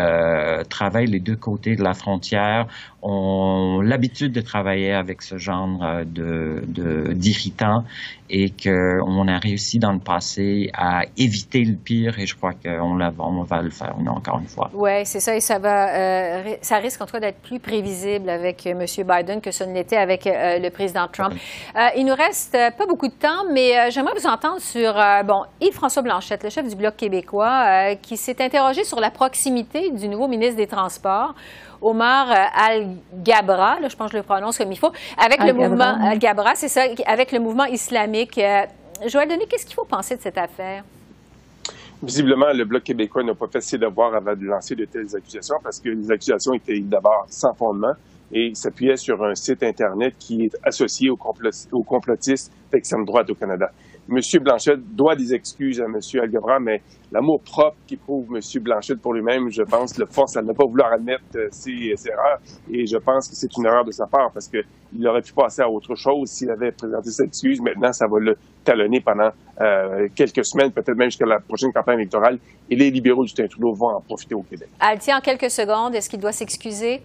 travaillent 0.69 1.07
les 1.07 1.21
deux 1.21 1.37
côtés 1.37 1.77
de 1.77 1.83
la 1.83 1.95
frontière 1.95 2.67
ont 3.03 3.81
l'habitude 3.81 4.33
de 4.33 4.41
travailler 4.41 4.93
avec 4.93 5.23
ce 5.23 5.39
genre 5.39 5.69
euh, 5.83 6.05
de 6.05 7.13
d'irritants 7.13 7.85
et 8.31 8.51
qu'on 8.51 9.29
a 9.29 9.39
réussi 9.39 9.79
dans 9.79 9.93
le 9.93 10.01
passé 10.01 10.71
à 10.75 11.03
éviter 11.17 11.65
le 11.65 11.77
pire 11.77 12.19
et 12.19 12.27
je 12.27 12.37
crois 12.37 12.53
qu'on 12.53 13.01
on 13.01 13.43
va 13.43 13.63
le 13.63 13.71
faire 13.71 13.95
encore 14.07 14.39
une 14.41 14.49
fois. 14.49 14.69
Oui, 14.75 15.05
c'est 15.05 15.21
ça 15.21 15.35
et 15.35 15.41
ça 15.41 15.59
va 15.59 15.95
euh, 15.95 16.55
ça 16.61 16.77
risque 16.79 17.01
en 17.01 17.07
tout 17.07 17.13
cas 17.13 17.21
d'être 17.21 17.41
plus 17.41 17.61
prévisible 17.61 18.29
avec 18.29 18.67
euh, 18.67 18.71
M. 18.73 18.85
Biden 19.07 19.41
que 19.41 19.51
ce 19.51 19.65
ne 19.65 19.73
l'était 19.73 19.97
avec 19.97 20.25
le 20.27 20.69
président 20.71 21.07
Trump. 21.09 21.35
il 21.97 22.05
nous 22.05 22.15
reste 22.15 22.53
pas 22.53 22.87
beaucoup 22.87 23.09
de 23.09 23.13
temps, 23.13 23.45
mais 23.53 23.91
j'aimerais 23.91 24.15
vous 24.19 24.27
entendre 24.27 24.61
sur 24.61 24.93
bon 25.25 25.45
Yves-François 25.61 26.03
Blanchette, 26.03 26.43
le 26.43 26.51
chef 26.51 26.69
du 26.69 26.75
Bloc 26.75 26.97
québécois, 26.97 27.95
qui 28.03 28.17
s'est 28.17 28.43
interrogé 28.43 28.85
sur 28.85 29.01
la 29.01 29.11
proximité 29.11 29.91
du 29.91 30.09
nouveau 30.09 30.29
ministre 30.29 30.57
des 30.57 30.67
Transports 30.67 31.35
Omar 31.81 32.31
euh, 32.31 32.35
Al-Gabra, 32.55 33.79
je 33.89 33.97
pense 33.97 34.09
que 34.09 34.13
je 34.13 34.19
le 34.19 34.23
prononce 34.23 34.59
comme 34.59 34.73
il 34.73 34.79
faut, 34.79 34.93
avec 35.17 35.43
le 35.43 35.53
mouvement 35.53 35.97
Al-Gabra, 36.01 36.55
c'est 36.55 36.69
ça, 36.69 36.83
avec 37.07 37.33
le 37.33 37.41
mouvement 37.41 37.65
islamique. 37.67 38.39
Euh, 38.39 38.63
Joël 39.07 39.29
Denis, 39.29 39.47
qu'est-ce 39.49 39.65
qu'il 39.65 39.75
faut 39.75 39.85
penser 39.85 40.17
de 40.17 40.21
cette 40.21 40.39
affaire? 40.39 40.83
Visiblement, 42.03 42.53
le 42.53 42.65
Bloc 42.65 42.85
québécois 42.85 43.25
n'a 43.25 43.35
pas 43.35 43.49
fait 43.49 43.61
ses 43.61 43.79
devoirs 43.79 44.15
avant 44.15 44.35
de 44.35 44.45
lancer 44.45 44.77
de 44.77 44.85
telles 44.85 45.17
accusations 45.17 45.57
parce 45.63 45.81
que 45.81 45.89
les 45.89 46.11
accusations 46.11 46.55
étaient 46.55 46.79
d'abord 46.79 47.27
sans 47.29 47.55
fondement 47.55 47.95
et 48.33 48.55
s'appuyaient 48.55 48.97
sur 48.97 49.23
un 49.25 49.35
site 49.35 49.63
Internet 49.63 50.15
qui 50.19 50.45
est 50.45 50.57
associé 50.63 51.11
aux, 51.11 51.17
complotistes 51.17 52.53
d'extrême 52.71 53.05
droite 53.05 53.31
au 53.31 53.35
Canada. 53.35 53.71
M. 54.11 54.21
Blanchette 54.41 54.81
doit 54.95 55.15
des 55.15 55.35
excuses 55.35 55.81
à 55.81 55.85
M. 55.85 56.01
Algebra, 56.23 56.59
mais 56.59 56.81
l'amour 57.13 57.41
propre 57.43 57.77
qu'éprouve 57.87 58.35
M. 58.35 58.63
Blanchette 58.63 59.01
pour 59.01 59.13
lui-même, 59.13 59.51
je 59.51 59.63
pense, 59.63 59.99
le 59.99 60.07
force 60.07 60.37
à 60.37 60.43
ne 60.43 60.53
pas 60.53 60.65
vouloir 60.65 60.93
admettre 60.93 61.25
euh, 61.37 61.49
ses, 61.51 61.95
erreurs. 62.07 62.39
Et 62.71 62.87
je 62.87 62.97
pense 62.97 63.29
que 63.29 63.35
c'est 63.35 63.55
une 63.57 63.67
erreur 63.67 63.85
de 63.85 63.91
sa 63.91 64.07
part 64.07 64.31
parce 64.33 64.49
qu'il 64.49 65.07
aurait 65.07 65.21
pu 65.21 65.33
passer 65.33 65.61
à 65.61 65.69
autre 65.69 65.95
chose 65.95 66.31
s'il 66.31 66.51
avait 66.51 66.73
présenté 66.73 67.11
ses 67.11 67.25
excuses. 67.25 67.61
Maintenant, 67.61 67.93
ça 67.93 68.07
va 68.07 68.19
le 68.19 68.37
talonner 68.65 69.01
pendant 69.01 69.31
euh, 69.61 70.09
quelques 70.15 70.45
semaines, 70.45 70.73
peut-être 70.73 70.97
même 70.97 71.11
jusqu'à 71.11 71.27
la 71.27 71.41
prochaine 71.41 71.73
campagne 71.73 71.99
électorale. 71.99 72.39
Et 72.71 72.77
les 72.77 72.91
libéraux 72.91 73.25
du 73.25 73.35
Trudeau 73.35 73.75
vont 73.75 73.89
en 73.89 74.01
profiter 74.01 74.35
au 74.35 74.43
Québec. 74.43 74.69
Alti, 74.81 75.13
en 75.13 75.21
quelques 75.21 75.51
secondes, 75.51 75.95
est-ce 75.95 76.09
qu'il 76.09 76.21
doit 76.21 76.33
s'excuser? 76.33 77.03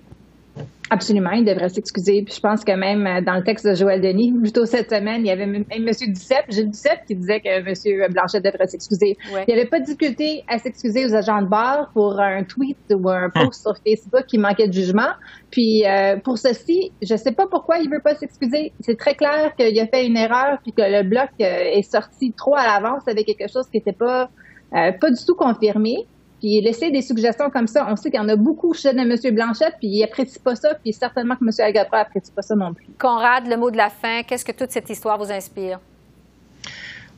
Absolument, 0.93 1.31
il 1.31 1.43
devrait 1.43 1.69
s'excuser. 1.69 2.21
Puis 2.23 2.35
je 2.35 2.39
pense 2.39 2.63
que 2.63 2.71
même 2.71 3.07
euh, 3.07 3.19
dans 3.25 3.33
le 3.33 3.43
texte 3.43 3.65
de 3.65 3.73
Joël 3.73 3.99
Denis, 3.99 4.31
plutôt 4.31 4.65
cette 4.65 4.91
semaine, 4.91 5.21
il 5.21 5.27
y 5.27 5.31
avait 5.31 5.47
même 5.47 5.65
M. 5.71 5.85
Duceppe, 5.87 6.45
Gilles 6.49 6.69
Duceppe, 6.69 7.05
qui 7.07 7.15
disait 7.15 7.39
que 7.39 7.49
M. 7.49 8.11
Blanchet 8.11 8.41
devrait 8.41 8.67
s'excuser. 8.67 9.17
Il 9.31 9.43
n'y 9.47 9.59
avait 9.59 9.67
pas 9.67 9.79
de 9.79 9.85
difficulté 9.85 10.43
à 10.47 10.59
s'excuser 10.59 11.07
aux 11.07 11.15
agents 11.15 11.41
de 11.41 11.47
bar 11.47 11.89
pour 11.93 12.19
un 12.19 12.43
tweet 12.43 12.77
ou 12.91 13.09
un 13.09 13.25
hum. 13.25 13.31
post 13.33 13.63
sur 13.63 13.73
Facebook 13.77 14.27
qui 14.27 14.37
manquait 14.37 14.67
de 14.67 14.73
jugement. 14.73 15.09
Puis 15.49 15.83
euh, 15.87 16.17
pour 16.23 16.37
ceci, 16.37 16.91
je 17.01 17.13
ne 17.13 17.17
sais 17.17 17.31
pas 17.31 17.47
pourquoi 17.47 17.79
il 17.79 17.89
ne 17.89 17.95
veut 17.95 18.03
pas 18.03 18.13
s'excuser. 18.13 18.71
C'est 18.81 18.97
très 18.97 19.15
clair 19.15 19.55
qu'il 19.57 19.79
a 19.79 19.87
fait 19.87 20.05
une 20.05 20.15
erreur 20.15 20.59
puis 20.61 20.73
que 20.73 20.83
le 20.83 21.09
bloc 21.09 21.29
euh, 21.41 21.73
est 21.73 21.91
sorti 21.91 22.33
trop 22.37 22.55
à 22.55 22.67
l'avance 22.67 23.01
avec 23.07 23.25
quelque 23.25 23.51
chose 23.51 23.65
qui 23.67 23.77
n'était 23.77 23.97
pas, 23.97 24.29
pas 24.71 25.09
du 25.09 25.25
tout 25.25 25.35
confirmé. 25.35 26.05
Puis 26.43 26.59
laisser 26.59 26.91
des 26.91 27.01
suggestions 27.01 27.49
comme 27.49 27.67
ça, 27.67 27.87
on 27.89 27.95
sait 27.95 28.11
qu'il 28.11 28.19
y 28.19 28.21
en 28.21 28.27
a 28.27 28.35
beaucoup 28.35 28.73
chez 28.73 28.89
M. 28.89 29.15
Blanchette, 29.31 29.75
puis 29.79 29.87
il 29.87 30.01
n'apprécie 30.01 30.39
pas 30.39 30.55
ça, 30.55 30.73
puis 30.75 30.91
certainement 30.91 31.35
que 31.35 31.45
M. 31.45 31.51
Algatra 31.65 31.99
n'apprécie 31.99 32.33
pas 32.33 32.41
ça 32.41 32.53
non 32.53 32.73
plus. 32.73 32.85
Conrad, 32.99 33.47
le 33.47 33.55
mot 33.55 33.71
de 33.71 33.77
la 33.77 33.87
fin, 33.87 34.23
qu'est-ce 34.23 34.43
que 34.43 34.51
toute 34.51 34.71
cette 34.71 34.89
histoire 34.89 35.17
vous 35.17 35.31
inspire? 35.31 35.79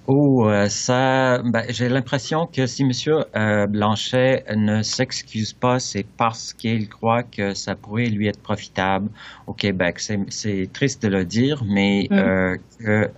Oh, 0.06 0.48
euh, 0.48 0.68
ça, 0.68 1.40
ben, 1.42 1.64
j'ai 1.70 1.90
l'impression 1.90 2.46
que 2.46 2.68
si 2.68 2.84
M. 2.84 2.92
Euh, 3.36 3.66
Blanchet 3.66 4.44
ne 4.56 4.84
s'excuse 4.84 5.54
pas, 5.54 5.80
c'est 5.80 6.06
parce 6.18 6.54
qu'il 6.54 6.88
croit 6.88 7.24
que 7.24 7.56
ça 7.56 7.74
pourrait 7.74 8.06
lui 8.06 8.28
être 8.28 8.44
profitable 8.44 9.10
au 9.48 9.54
Québec. 9.54 9.98
C'est 10.30 10.72
triste 10.72 11.02
de 11.02 11.08
le 11.08 11.26
dire, 11.26 11.64
mais 11.68 12.06
mm. 12.12 12.14
euh, 12.14 12.58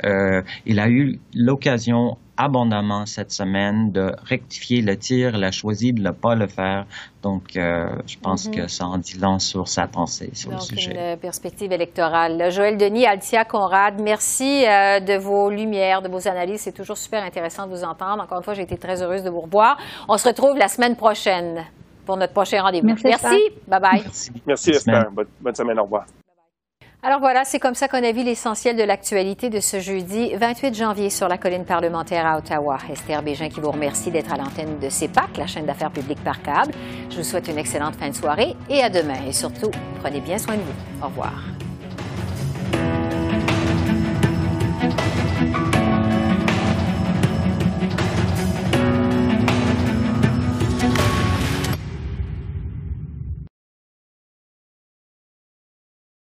euh, 0.06 0.42
il 0.66 0.80
a 0.80 0.88
eu 0.88 1.20
l'occasion 1.34 2.16
abondamment 2.38 3.06
cette 3.06 3.32
semaine 3.32 3.92
de 3.92 4.12
rectifier 4.24 4.82
le 4.82 4.96
tir. 4.98 5.36
Il 5.36 5.44
a 5.44 5.52
choisi 5.52 5.94
de 5.94 6.02
ne 6.02 6.12
pas 6.12 6.36
le 6.36 6.48
faire. 6.48 6.86
Donc, 7.24 7.56
euh, 7.56 7.90
je 8.06 8.18
pense 8.18 8.48
mhm. 8.48 8.56
que 8.56 8.68
ça 8.68 8.86
en 8.86 8.98
dit 8.98 9.18
long 9.18 9.40
sur 9.40 9.68
sa 9.68 9.88
pensée 9.88 10.30
sur 10.34 10.52
le 10.52 10.60
sujet. 10.60 11.14
Une 11.14 11.18
perspective 11.18 11.72
électorale. 11.72 12.52
Joël 12.52 12.78
Denis, 12.78 13.06
Altia 13.06 13.44
Conrad, 13.44 14.00
merci 14.00 14.66
euh, 14.66 15.00
de 15.00 15.18
vos 15.18 15.50
lumières, 15.50 16.02
de 16.02 16.10
vos 16.10 16.28
analyses. 16.28 16.62
C'est 16.62 16.72
toujours 16.72 16.98
super 16.98 17.24
intéressant 17.24 17.66
de 17.66 17.72
vous 17.72 17.84
entendre. 17.84 18.24
Encore 18.24 18.38
une 18.38 18.44
fois, 18.44 18.54
j'ai 18.54 18.64
été 18.64 18.78
très 18.78 19.02
heureuse 19.02 19.24
de 19.24 19.30
vous 19.30 19.42
revoir. 19.42 19.78
On 20.08 20.18
se 20.18 20.28
retrouve 20.28 20.58
la 20.58 20.68
semaine 20.68 20.96
prochaine 20.96 21.66
pour 22.06 22.18
notre 22.18 22.34
prochain 22.34 22.62
rendez-vous. 22.62 22.88
Merci. 23.04 23.52
Bye 23.68 23.82
bye. 23.82 24.02
Merci, 24.04 24.32
merci 24.46 24.70
Esther. 24.72 25.10
bonne 25.42 25.56
semaine. 25.56 25.80
Au 25.80 25.84
revoir. 25.84 26.06
Alors 27.04 27.20
voilà, 27.20 27.46
c'est 27.46 27.60
comme 27.60 27.76
ça 27.76 27.88
qu'on 27.88 28.04
a 28.04 28.12
vu 28.12 28.24
l'essentiel 28.24 28.76
de 28.76 28.82
l'actualité 28.82 29.52
de 29.52 29.60
ce 29.60 29.80
jeudi 29.80 30.34
28 30.34 30.74
janvier 30.74 31.10
sur 31.12 31.28
la 31.28 31.38
colline 31.38 31.64
parlementaire 31.64 32.26
à 32.26 32.40
Ottawa. 32.40 32.80
Esther 32.92 33.22
Bégin 33.22 33.50
qui 33.50 33.62
vous 33.62 33.70
remercie 33.70 34.10
d'être 34.10 34.34
à 34.34 34.38
l'antenne 34.38 34.80
de 34.80 34.90
CEPAC, 34.90 35.38
la 35.38 35.46
chaîne 35.46 35.68
d'affaires 35.68 35.92
publiques 35.92 36.24
par 36.24 36.42
câble. 36.42 36.74
Je 37.12 37.18
vous 37.18 37.24
souhaite 37.24 37.48
une 37.50 37.60
excellente 37.60 37.96
fin 37.96 38.10
de 38.10 38.16
soirée 38.16 38.56
et 38.68 38.82
à 38.82 38.90
demain. 38.90 39.20
Et 39.28 39.32
surtout, 39.32 39.70
prenez 40.02 40.22
bien 40.22 40.40
soin 40.40 40.56
de 40.56 40.62
vous. 40.62 41.06
Au 41.06 41.08
revoir. 41.08 41.34